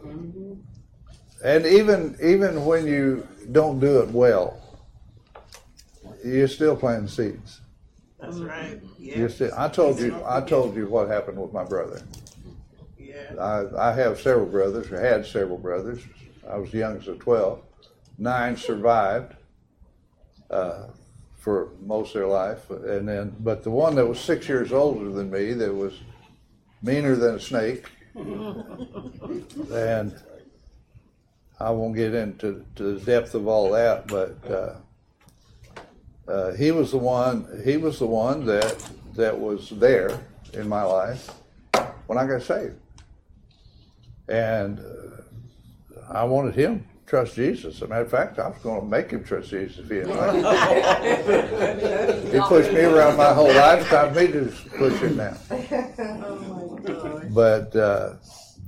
and 1.43 1.65
even 1.65 2.17
even 2.21 2.65
when 2.65 2.85
you 2.85 3.25
don't 3.53 3.79
do 3.79 4.01
it 4.01 4.09
well, 4.09 4.61
you're 6.25 6.49
still 6.49 6.75
planting 6.75 7.07
seeds. 7.07 7.61
That's 8.19 8.37
right. 8.37 8.81
Yeah. 8.99 9.19
You're 9.19 9.29
still, 9.29 9.51
I 9.55 9.69
told 9.69 9.99
you 9.99 10.21
I 10.25 10.41
told 10.41 10.75
you 10.75 10.87
what 10.87 11.07
happened 11.07 11.41
with 11.41 11.53
my 11.53 11.63
brother. 11.63 12.01
Yeah. 12.99 13.35
I, 13.39 13.89
I 13.89 13.93
have 13.93 14.19
several 14.19 14.47
brothers, 14.47 14.91
or 14.91 14.99
had 14.99 15.25
several 15.25 15.57
brothers. 15.57 16.01
I 16.49 16.57
was 16.57 16.73
young 16.73 16.97
as 16.97 17.07
a 17.07 17.15
twelve. 17.15 17.61
Nine 18.17 18.57
survived 18.57 19.35
uh, 20.51 20.87
for 21.45 21.69
most 21.85 22.15
of 22.15 22.21
their 22.21 22.27
life, 22.27 22.71
and 22.71 23.07
then 23.07 23.35
but 23.39 23.61
the 23.61 23.69
one 23.69 23.93
that 23.93 24.07
was 24.07 24.19
six 24.19 24.49
years 24.49 24.73
older 24.73 25.11
than 25.11 25.29
me, 25.29 25.53
that 25.53 25.71
was 25.71 25.93
meaner 26.81 27.15
than 27.15 27.35
a 27.35 27.39
snake, 27.39 27.85
and 28.15 30.19
I 31.59 31.69
won't 31.69 31.95
get 31.95 32.15
into 32.15 32.65
to 32.77 32.95
the 32.95 33.05
depth 33.05 33.35
of 33.35 33.47
all 33.47 33.69
that, 33.73 34.07
but 34.07 34.51
uh, 34.51 34.75
uh, 36.27 36.53
he 36.53 36.71
was 36.71 36.89
the 36.89 36.97
one. 36.97 37.61
He 37.63 37.77
was 37.77 37.99
the 37.99 38.07
one 38.07 38.47
that 38.47 38.83
that 39.13 39.39
was 39.39 39.69
there 39.69 40.19
in 40.53 40.67
my 40.67 40.81
life 40.81 41.29
when 42.07 42.17
I 42.17 42.25
got 42.25 42.41
saved, 42.41 42.79
and 44.27 44.79
uh, 44.79 46.11
I 46.11 46.23
wanted 46.23 46.55
him 46.55 46.87
trust 47.05 47.35
Jesus. 47.35 47.75
As 47.75 47.81
a 47.83 47.87
matter 47.87 48.01
of 48.01 48.11
fact, 48.11 48.39
I 48.39 48.49
was 48.49 48.57
going 48.59 48.81
to 48.81 48.87
make 48.87 49.11
him 49.11 49.23
trust 49.23 49.49
Jesus 49.49 49.79
if 49.79 49.89
he 49.89 49.95
didn't. 49.95 50.15
like 50.15 50.35
it. 50.35 52.33
he 52.33 52.39
pushed 52.41 52.71
me 52.71 52.81
around 52.81 53.17
my 53.17 53.33
whole 53.33 53.53
life. 53.53 53.81
It's 53.81 53.89
time 53.89 54.15
me 54.15 54.27
to 54.27 54.51
push 54.77 54.99
him 54.99 55.17
now. 55.17 55.37
Oh 56.27 56.77
my 56.77 56.93
God. 56.93 57.33
But 57.33 57.75
uh, 57.75 58.13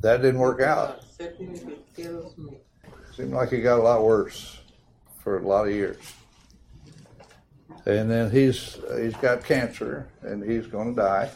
that 0.01 0.21
didn't 0.23 0.39
work 0.39 0.59
out. 0.61 1.03
Second, 1.03 1.55
it 1.55 1.95
kills 1.95 2.35
me. 2.37 2.57
Seemed 3.15 3.33
like 3.33 3.49
he 3.49 3.61
got 3.61 3.79
a 3.79 3.83
lot 3.83 4.03
worse 4.03 4.59
for 5.23 5.37
a 5.37 5.41
lot 5.47 5.67
of 5.67 5.73
years. 5.73 5.97
And 7.85 8.09
then 8.09 8.31
he's 8.31 8.77
he's 8.99 9.15
got 9.15 9.43
cancer 9.43 10.09
and 10.21 10.43
he's 10.43 10.67
going 10.67 10.95
to 10.95 11.01
die. 11.01 11.29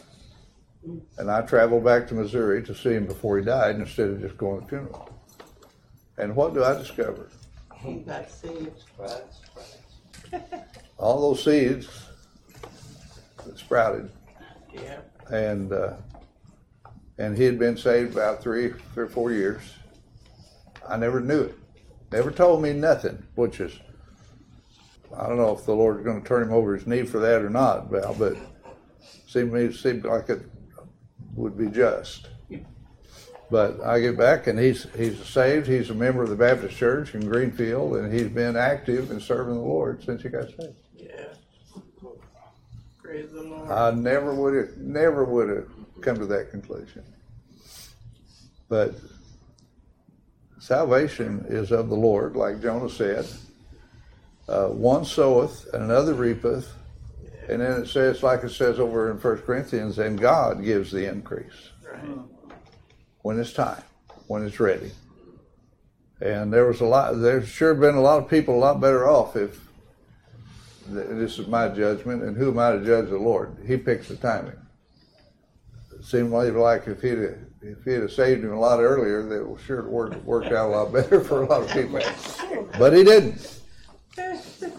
And 1.18 1.30
I 1.30 1.42
traveled 1.42 1.84
back 1.84 2.08
to 2.08 2.14
Missouri 2.14 2.62
to 2.64 2.74
see 2.74 2.94
him 2.94 3.06
before 3.06 3.38
he 3.38 3.44
died 3.44 3.76
instead 3.76 4.08
of 4.08 4.20
just 4.20 4.36
going 4.36 4.58
to 4.58 4.62
the 4.64 4.68
funeral. 4.68 5.08
And 6.22 6.36
what 6.36 6.54
do 6.54 6.62
I 6.62 6.74
discover? 6.78 7.28
He 7.74 7.94
got 7.94 8.30
saved. 8.30 8.84
All 10.96 11.20
those 11.20 11.42
seeds 11.42 11.88
that 13.44 13.58
sprouted, 13.58 14.08
Yeah. 14.72 15.00
and 15.32 15.72
uh, 15.72 15.94
and 17.18 17.36
he 17.36 17.42
had 17.42 17.58
been 17.58 17.76
saved 17.76 18.12
about 18.12 18.40
three, 18.40 18.72
three 18.94 19.02
or 19.04 19.08
four 19.08 19.32
years. 19.32 19.62
I 20.88 20.96
never 20.96 21.20
knew 21.20 21.40
it. 21.42 21.58
Never 22.12 22.30
told 22.30 22.62
me 22.62 22.72
nothing, 22.72 23.20
which 23.34 23.58
is 23.58 23.76
I 25.18 25.26
don't 25.26 25.38
know 25.38 25.56
if 25.58 25.66
the 25.66 25.74
Lord's 25.74 26.04
going 26.04 26.22
to 26.22 26.28
turn 26.28 26.44
him 26.44 26.52
over 26.52 26.76
his 26.76 26.86
knee 26.86 27.02
for 27.02 27.18
that 27.18 27.42
or 27.42 27.50
not, 27.50 27.90
Val, 27.90 28.14
but 28.14 28.36
seemed 29.26 29.50
to 29.50 29.56
me 29.68 29.72
seemed 29.72 30.04
like 30.04 30.28
it 30.28 30.42
would 31.34 31.58
be 31.58 31.66
just. 31.66 32.28
But 33.52 33.82
I 33.82 34.00
get 34.00 34.16
back 34.16 34.46
and 34.46 34.58
he's 34.58 34.86
he's 34.96 35.22
saved. 35.26 35.66
He's 35.66 35.90
a 35.90 35.94
member 35.94 36.22
of 36.22 36.30
the 36.30 36.36
Baptist 36.36 36.74
Church 36.74 37.14
in 37.14 37.28
Greenfield, 37.28 37.96
and 37.96 38.10
he's 38.10 38.30
been 38.30 38.56
active 38.56 39.10
in 39.10 39.20
serving 39.20 39.52
the 39.52 39.60
Lord 39.60 40.02
since 40.02 40.22
he 40.22 40.30
got 40.30 40.46
saved. 40.46 40.74
Yeah. 40.96 41.26
Praise 42.96 43.30
the 43.30 43.42
Lord. 43.42 43.70
I 43.70 43.90
never 43.90 44.32
would 44.32 44.54
have, 44.54 44.78
never 44.78 45.24
would 45.24 45.50
have 45.50 45.68
come 46.00 46.16
to 46.16 46.24
that 46.24 46.50
conclusion. 46.50 47.04
But 48.70 48.94
salvation 50.58 51.44
is 51.46 51.72
of 51.72 51.90
the 51.90 51.94
Lord, 51.94 52.36
like 52.36 52.62
Jonah 52.62 52.88
said. 52.88 53.26
Uh, 54.48 54.68
one 54.68 55.04
soweth 55.04 55.66
and 55.74 55.82
another 55.82 56.14
reapeth, 56.14 56.72
and 57.50 57.60
then 57.60 57.82
it 57.82 57.86
says, 57.86 58.22
like 58.22 58.44
it 58.44 58.50
says 58.50 58.80
over 58.80 59.10
in 59.10 59.18
1 59.18 59.38
Corinthians, 59.42 59.98
and 59.98 60.18
God 60.18 60.64
gives 60.64 60.90
the 60.90 61.06
increase 61.06 61.68
Right. 61.84 62.31
When 63.22 63.38
it's 63.38 63.52
time, 63.52 63.82
when 64.26 64.44
it's 64.44 64.60
ready. 64.60 64.90
And 66.20 66.52
there 66.52 66.66
was 66.66 66.80
a 66.80 66.84
lot. 66.84 67.12
There's 67.20 67.48
sure 67.48 67.74
been 67.74 67.96
a 67.96 68.00
lot 68.00 68.22
of 68.22 68.28
people 68.28 68.54
a 68.54 68.58
lot 68.58 68.80
better 68.80 69.08
off 69.08 69.36
if. 69.36 69.60
This 70.88 71.38
is 71.38 71.46
my 71.46 71.68
judgment, 71.68 72.24
and 72.24 72.36
who 72.36 72.50
am 72.50 72.58
I 72.58 72.72
to 72.72 72.84
judge 72.84 73.08
the 73.08 73.16
Lord? 73.16 73.56
He 73.66 73.76
picks 73.76 74.08
the 74.08 74.16
timing. 74.16 74.56
It 75.92 76.04
seemed 76.04 76.32
like, 76.32 76.88
if 76.88 77.00
he'd 77.00 77.18
have, 77.18 77.38
if 77.62 77.84
he'd 77.84 78.00
have 78.00 78.10
saved 78.10 78.42
him 78.42 78.52
a 78.52 78.58
lot 78.58 78.80
earlier, 78.80 79.22
that 79.22 79.48
would 79.48 79.60
sure 79.60 79.88
worked 79.88 80.24
worked 80.24 80.52
out 80.52 80.68
a 80.68 80.72
lot 80.72 80.92
better 80.92 81.20
for 81.24 81.42
a 81.42 81.46
lot 81.46 81.62
of 81.62 81.70
people. 81.70 82.00
But 82.78 82.92
he 82.92 83.04
didn't. 83.04 83.60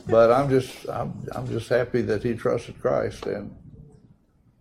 But 0.08 0.32
I'm 0.32 0.50
just 0.50 0.88
I'm 0.90 1.14
I'm 1.32 1.48
just 1.48 1.70
happy 1.70 2.02
that 2.02 2.24
he 2.24 2.34
trusted 2.34 2.80
Christ, 2.82 3.26
and 3.26 3.56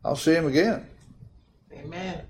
I'll 0.05 0.17
see 0.17 0.35
him 0.35 0.47
again. 0.47 0.87
Amen. 1.73 2.23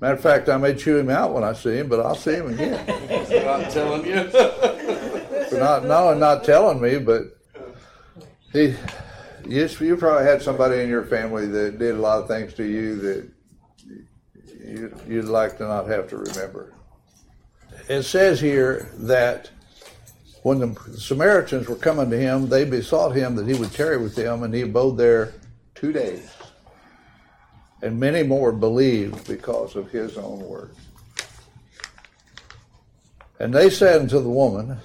Matter 0.00 0.14
of 0.14 0.20
fact, 0.20 0.48
I 0.48 0.56
may 0.56 0.74
chew 0.74 0.96
him 0.96 1.10
out 1.10 1.34
when 1.34 1.44
I 1.44 1.52
see 1.52 1.76
him, 1.76 1.88
but 1.88 2.00
I'll 2.00 2.14
see 2.14 2.34
him 2.34 2.54
again. 2.54 2.88
I'm 3.48 3.70
telling 3.70 4.06
you. 4.06 4.30
For 4.30 5.58
not 5.58 5.84
not 5.84 6.04
only 6.04 6.20
not 6.20 6.44
telling 6.44 6.80
me, 6.80 6.98
but 6.98 7.36
he, 8.52 8.74
yes, 9.46 9.78
you 9.80 9.96
probably 9.96 10.24
had 10.24 10.40
somebody 10.40 10.80
in 10.80 10.88
your 10.88 11.04
family 11.04 11.46
that 11.46 11.78
did 11.78 11.94
a 11.94 11.98
lot 11.98 12.22
of 12.22 12.28
things 12.28 12.54
to 12.54 12.64
you 12.64 12.96
that 12.96 13.30
you, 14.64 14.96
you'd 15.06 15.24
like 15.26 15.58
to 15.58 15.64
not 15.64 15.86
have 15.88 16.08
to 16.08 16.16
remember. 16.16 16.72
It 17.88 18.04
says 18.04 18.40
here 18.40 18.88
that 18.94 19.50
when 20.42 20.60
the 20.60 20.74
Samaritans 20.96 21.68
were 21.68 21.76
coming 21.76 22.08
to 22.10 22.18
him, 22.18 22.48
they 22.48 22.64
besought 22.64 23.10
him 23.10 23.34
that 23.34 23.46
he 23.46 23.54
would 23.54 23.72
tarry 23.72 23.98
with 23.98 24.14
them, 24.14 24.42
and 24.42 24.54
he 24.54 24.62
abode 24.62 24.96
there 24.96 25.34
two 25.74 25.92
days. 25.92 26.30
And 27.82 27.98
many 27.98 28.22
more 28.22 28.52
believed 28.52 29.26
because 29.26 29.76
of 29.76 29.90
his 29.90 30.18
own 30.18 30.40
word. 30.40 30.74
And 33.38 33.54
they 33.54 33.70
said 33.70 34.02
unto 34.02 34.20
the 34.20 34.28
woman, 34.28 34.78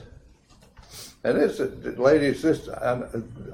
and 1.25 1.39
this, 1.39 1.59
ladies, 1.97 2.43
this 2.43 2.69
I, 2.69 3.01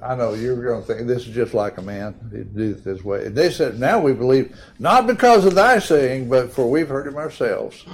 I 0.04 0.14
know 0.16 0.34
you're 0.34 0.62
going 0.62 0.82
to 0.82 0.88
think 0.88 1.08
this 1.08 1.26
is 1.26 1.34
just 1.34 1.54
like 1.54 1.78
a 1.78 1.82
man. 1.82 2.14
He'd 2.30 2.54
do 2.54 2.72
it 2.72 2.84
this 2.84 3.02
way. 3.02 3.28
And 3.28 3.36
They 3.36 3.50
said, 3.50 3.80
"Now 3.80 3.98
we 3.98 4.12
believe, 4.12 4.54
not 4.78 5.08
because 5.08 5.46
of 5.46 5.56
thy 5.56 5.80
saying, 5.80 6.28
but 6.28 6.52
for 6.52 6.70
we've 6.70 6.89
heard 6.89 7.08
him 7.08 7.16
ourselves, 7.16 7.86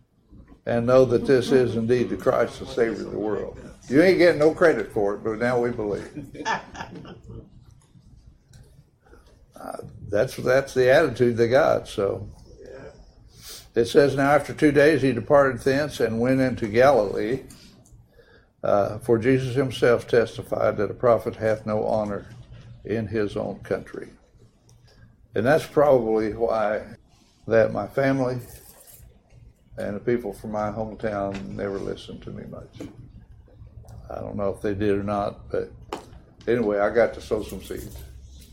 and 0.66 0.86
know 0.86 1.06
that 1.06 1.26
this 1.26 1.52
is 1.52 1.74
indeed 1.74 2.10
the 2.10 2.18
Christ, 2.18 2.60
the 2.60 2.66
Savior 2.66 3.06
of 3.06 3.12
the 3.12 3.18
world." 3.18 3.58
You 3.88 4.02
ain't 4.02 4.18
getting 4.18 4.40
no 4.40 4.52
credit 4.52 4.92
for 4.92 5.14
it, 5.14 5.24
but 5.24 5.38
now 5.38 5.58
we 5.58 5.70
believe. 5.70 6.44
Uh, 9.64 9.78
that's 10.10 10.36
that's 10.36 10.74
the 10.74 10.90
attitude 10.90 11.36
they 11.36 11.48
got. 11.48 11.88
So 11.88 12.28
it 13.74 13.86
says, 13.86 14.14
"Now 14.14 14.32
after 14.32 14.52
two 14.52 14.72
days 14.72 15.00
he 15.00 15.12
departed 15.12 15.60
thence 15.60 16.00
and 16.00 16.20
went 16.20 16.40
into 16.40 16.66
Galilee." 16.68 17.44
Uh, 18.62 18.98
for 18.98 19.18
Jesus 19.18 19.54
himself 19.54 20.08
testified 20.08 20.78
that 20.78 20.90
a 20.90 20.94
prophet 20.94 21.36
hath 21.36 21.66
no 21.66 21.84
honor 21.84 22.26
in 22.84 23.06
his 23.06 23.36
own 23.36 23.58
country. 23.60 24.08
And 25.34 25.44
that's 25.44 25.66
probably 25.66 26.32
why 26.32 26.82
that 27.46 27.72
my 27.72 27.86
family 27.86 28.38
and 29.76 29.96
the 29.96 30.00
people 30.00 30.32
from 30.32 30.52
my 30.52 30.70
hometown 30.70 31.48
never 31.50 31.78
listened 31.78 32.22
to 32.22 32.30
me 32.30 32.44
much. 32.44 32.88
I 34.10 34.20
don't 34.20 34.36
know 34.36 34.48
if 34.48 34.62
they 34.62 34.74
did 34.74 34.98
or 34.98 35.02
not, 35.02 35.50
but 35.50 35.70
anyway, 36.46 36.78
I 36.78 36.88
got 36.88 37.12
to 37.14 37.20
sow 37.20 37.42
some 37.42 37.62
seeds. 37.62 37.98